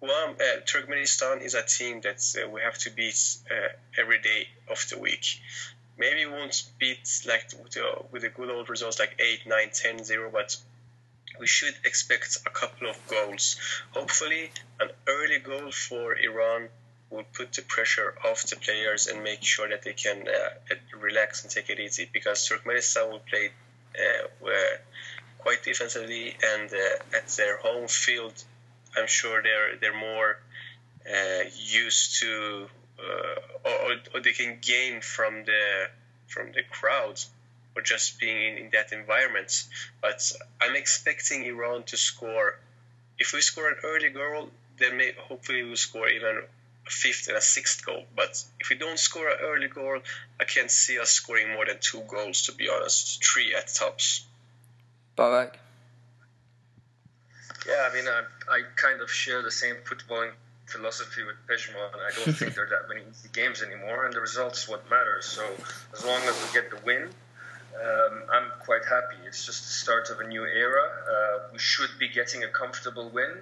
well, 0.00 0.30
uh, 0.30 0.60
Turkmenistan 0.64 1.42
is 1.42 1.54
a 1.54 1.62
team 1.62 2.00
that 2.02 2.22
uh, 2.36 2.48
we 2.48 2.60
have 2.60 2.78
to 2.78 2.90
beat 2.90 3.36
uh, 3.50 3.68
every 3.98 4.20
day 4.20 4.48
of 4.70 4.84
the 4.90 4.98
week. 4.98 5.40
Maybe 5.98 6.26
we 6.26 6.32
won't 6.32 6.64
beat 6.78 7.22
like 7.26 7.50
with 7.62 7.72
the, 7.72 8.02
with 8.10 8.22
the 8.22 8.28
good 8.28 8.50
old 8.50 8.68
results 8.68 8.98
like 8.98 9.16
8, 9.18 9.46
9, 9.46 9.70
10, 9.72 10.04
0, 10.04 10.30
but 10.30 10.56
we 11.38 11.46
should 11.46 11.74
expect 11.84 12.38
a 12.46 12.50
couple 12.50 12.88
of 12.88 12.98
goals. 13.08 13.56
Hopefully, 13.92 14.50
an 14.80 14.90
early 15.06 15.38
goal 15.38 15.70
for 15.70 16.16
Iran 16.16 16.68
will 17.10 17.24
put 17.32 17.52
the 17.52 17.62
pressure 17.62 18.14
off 18.24 18.42
the 18.44 18.56
players 18.56 19.06
and 19.06 19.22
make 19.22 19.42
sure 19.42 19.68
that 19.68 19.82
they 19.82 19.92
can 19.92 20.26
uh, 20.28 20.74
relax 20.98 21.42
and 21.42 21.50
take 21.50 21.70
it 21.70 21.78
easy 21.78 22.08
because 22.12 22.48
Turkmenistan 22.48 23.10
will 23.10 23.20
play 23.20 23.50
uh, 23.98 24.48
quite 25.38 25.62
defensively 25.62 26.36
and 26.44 26.70
uh, 26.72 27.16
at 27.16 27.28
their 27.28 27.58
home 27.58 27.86
field 27.86 28.34
I'm 28.96 29.06
sure 29.06 29.42
they're 29.42 29.76
they're 29.80 29.98
more 29.98 30.38
uh, 31.06 31.44
used 31.54 32.20
to 32.20 32.66
uh, 32.98 33.68
or, 33.68 33.96
or 34.14 34.20
they 34.20 34.32
can 34.32 34.58
gain 34.60 35.00
from 35.00 35.44
the 35.44 35.88
from 36.26 36.52
the 36.52 36.62
crowds 36.62 37.28
or 37.74 37.82
just 37.82 38.18
being 38.18 38.56
in, 38.56 38.64
in 38.64 38.70
that 38.72 38.92
environment. 38.92 39.64
But 40.00 40.32
I'm 40.60 40.74
expecting 40.74 41.44
Iran 41.44 41.84
to 41.84 41.96
score. 41.96 42.58
If 43.18 43.32
we 43.32 43.40
score 43.40 43.68
an 43.68 43.76
early 43.84 44.08
goal, 44.08 44.50
then 44.78 44.96
may, 44.96 45.12
hopefully 45.28 45.62
we'll 45.62 45.76
score 45.76 46.08
even 46.08 46.42
a 46.86 46.90
fifth 46.90 47.28
and 47.28 47.36
a 47.36 47.40
sixth 47.40 47.84
goal. 47.84 48.04
But 48.14 48.42
if 48.60 48.70
we 48.70 48.76
don't 48.76 48.98
score 48.98 49.28
an 49.28 49.38
early 49.42 49.68
goal, 49.68 49.98
I 50.40 50.44
can't 50.44 50.70
see 50.70 50.98
us 50.98 51.10
scoring 51.10 51.52
more 51.52 51.66
than 51.66 51.76
two 51.80 52.02
goals, 52.08 52.42
to 52.42 52.52
be 52.52 52.68
honest. 52.68 53.24
Three 53.24 53.54
at 53.54 53.68
tops. 53.68 54.24
Babak? 55.16 55.54
Yeah, 57.66 57.88
I 57.90 57.94
mean, 57.94 58.04
I, 58.08 58.22
I 58.52 58.62
kind 58.76 59.00
of 59.00 59.10
share 59.10 59.42
the 59.42 59.50
same 59.50 59.76
footballing 59.84 60.30
philosophy 60.66 61.22
with 61.22 61.36
Pejman. 61.48 61.76
I 61.94 62.10
don't 62.14 62.36
think 62.36 62.54
there 62.54 62.64
are 62.64 62.70
that 62.70 62.88
many 62.88 63.02
easy 63.08 63.28
games 63.32 63.62
anymore, 63.62 64.04
and 64.06 64.14
the 64.14 64.20
results 64.20 64.68
what 64.68 64.88
matters. 64.90 65.26
So 65.26 65.44
as 65.92 66.04
long 66.04 66.20
as 66.22 66.34
we 66.42 66.52
get 66.52 66.70
the 66.70 66.78
win, 66.84 67.08
um, 67.74 68.22
I'm 68.32 68.50
quite 68.60 68.84
happy. 68.84 69.16
It's 69.26 69.44
just 69.44 69.62
the 69.62 69.72
start 69.72 70.10
of 70.10 70.20
a 70.20 70.26
new 70.26 70.44
era. 70.44 70.88
Uh, 71.10 71.38
we 71.52 71.58
should 71.58 71.90
be 71.98 72.08
getting 72.08 72.44
a 72.44 72.48
comfortable 72.48 73.10
win, 73.10 73.38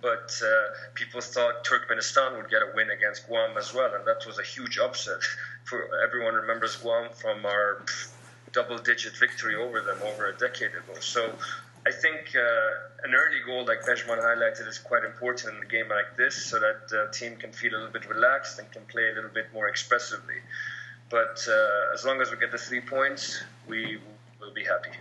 but 0.00 0.40
uh, 0.44 0.74
people 0.94 1.20
thought 1.20 1.64
Turkmenistan 1.64 2.36
would 2.36 2.50
get 2.50 2.62
a 2.62 2.70
win 2.74 2.90
against 2.90 3.26
Guam 3.26 3.56
as 3.56 3.74
well, 3.74 3.94
and 3.94 4.06
that 4.06 4.26
was 4.26 4.38
a 4.38 4.42
huge 4.44 4.78
upset. 4.78 5.20
For 5.64 5.88
everyone 6.04 6.34
remembers 6.34 6.76
Guam 6.76 7.08
from 7.14 7.46
our 7.46 7.84
double-digit 8.52 9.16
victory 9.16 9.54
over 9.54 9.80
them 9.80 9.96
over 10.04 10.26
a 10.26 10.36
decade 10.36 10.72
ago. 10.72 10.98
So 11.00 11.32
I 11.84 11.90
think 11.90 12.34
uh, 12.36 13.04
an 13.04 13.14
early 13.14 13.40
goal, 13.44 13.66
like 13.66 13.82
Pejman 13.82 14.22
highlighted, 14.22 14.68
is 14.68 14.78
quite 14.78 15.04
important 15.04 15.56
in 15.56 15.62
a 15.62 15.66
game 15.66 15.88
like 15.88 16.16
this, 16.16 16.36
so 16.36 16.60
that 16.60 16.88
the 16.88 17.08
team 17.12 17.36
can 17.36 17.52
feel 17.52 17.72
a 17.72 17.76
little 17.76 17.92
bit 17.92 18.08
relaxed 18.08 18.58
and 18.58 18.70
can 18.70 18.82
play 18.86 19.10
a 19.10 19.14
little 19.14 19.30
bit 19.30 19.52
more 19.52 19.68
expressively. 19.68 20.36
But 21.10 21.44
uh, 21.48 21.92
as 21.92 22.04
long 22.04 22.20
as 22.20 22.30
we 22.30 22.36
get 22.36 22.52
the 22.52 22.58
three 22.58 22.80
points, 22.80 23.42
we 23.66 23.98
will 24.40 24.54
be 24.54 24.64
happy. 24.64 24.96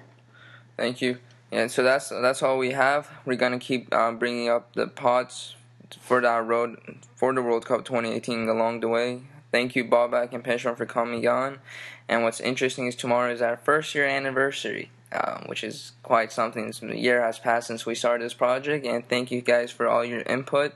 Thank 0.75 1.01
you. 1.01 1.19
And 1.51 1.69
so 1.69 1.83
that's 1.83 2.09
that's 2.09 2.41
all 2.41 2.57
we 2.57 2.71
have. 2.71 3.09
We're 3.25 3.35
gonna 3.35 3.59
keep 3.59 3.93
uh, 3.93 4.11
bringing 4.13 4.49
up 4.49 4.73
the 4.73 4.87
pods 4.87 5.55
for 5.99 6.19
that 6.21 6.45
road 6.45 6.79
for 7.15 7.33
the 7.33 7.41
World 7.41 7.65
Cup 7.65 7.85
2018 7.85 8.47
along 8.47 8.79
the 8.79 8.87
way. 8.87 9.23
Thank 9.51 9.75
you, 9.75 9.83
Babak 9.83 10.33
and 10.33 10.43
Pejman, 10.43 10.77
for 10.77 10.85
coming 10.85 11.27
on. 11.27 11.59
And 12.07 12.23
what's 12.23 12.39
interesting 12.39 12.87
is 12.87 12.95
tomorrow 12.95 13.31
is 13.31 13.41
our 13.41 13.57
first 13.57 13.93
year 13.93 14.07
anniversary 14.07 14.89
um, 15.13 15.43
which 15.47 15.63
is 15.63 15.91
quite 16.03 16.31
something. 16.31 16.73
A 16.81 16.95
year 16.95 17.21
has 17.21 17.39
passed 17.39 17.67
since 17.67 17.85
we 17.85 17.95
started 17.95 18.23
this 18.25 18.33
project, 18.33 18.85
and 18.85 19.07
thank 19.07 19.31
you 19.31 19.41
guys 19.41 19.71
for 19.71 19.87
all 19.87 20.05
your 20.05 20.21
input. 20.21 20.73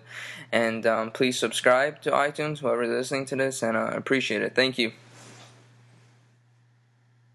And 0.51 0.85
um, 0.85 1.11
please 1.11 1.39
subscribe 1.39 2.01
to 2.01 2.11
iTunes, 2.11 2.59
whoever's 2.59 2.89
listening 2.89 3.25
to 3.27 3.35
this, 3.35 3.63
and 3.63 3.77
I 3.77 3.89
uh, 3.89 3.97
appreciate 3.97 4.41
it. 4.41 4.55
Thank 4.55 4.77
you. 4.77 4.91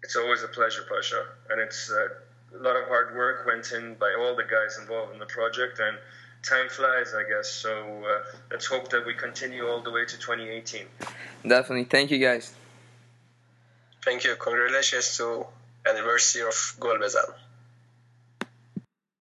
It's 0.03 0.15
always 0.15 0.43
a 0.43 0.47
pleasure, 0.47 0.81
Pasha, 0.89 1.23
and 1.49 1.61
it's 1.61 1.91
uh, 1.91 2.57
a 2.57 2.61
lot 2.61 2.75
of 2.75 2.87
hard 2.87 3.15
work 3.15 3.45
went 3.45 3.71
in 3.71 3.95
by 3.95 4.13
all 4.19 4.35
the 4.35 4.43
guys 4.43 4.77
involved 4.79 5.13
in 5.13 5.19
the 5.19 5.25
project, 5.25 5.79
and 5.79 5.97
time 6.43 6.69
flies, 6.69 7.13
I 7.13 7.23
guess. 7.29 7.49
So 7.49 8.03
uh, 8.03 8.23
let's 8.51 8.65
hope 8.65 8.89
that 8.89 9.05
we 9.05 9.13
continue 9.13 9.67
all 9.67 9.81
the 9.81 9.91
way 9.91 10.05
to 10.05 10.17
2018. 10.17 10.85
Definitely. 11.47 11.85
Thank 11.85 12.11
you, 12.11 12.17
guys. 12.17 12.53
Thank 14.03 14.23
you. 14.23 14.35
Congratulations 14.35 15.15
to 15.17 15.45
anniversary 15.87 16.43
of 16.43 16.75
Gol 16.79 16.97
Bezan. 16.97 17.29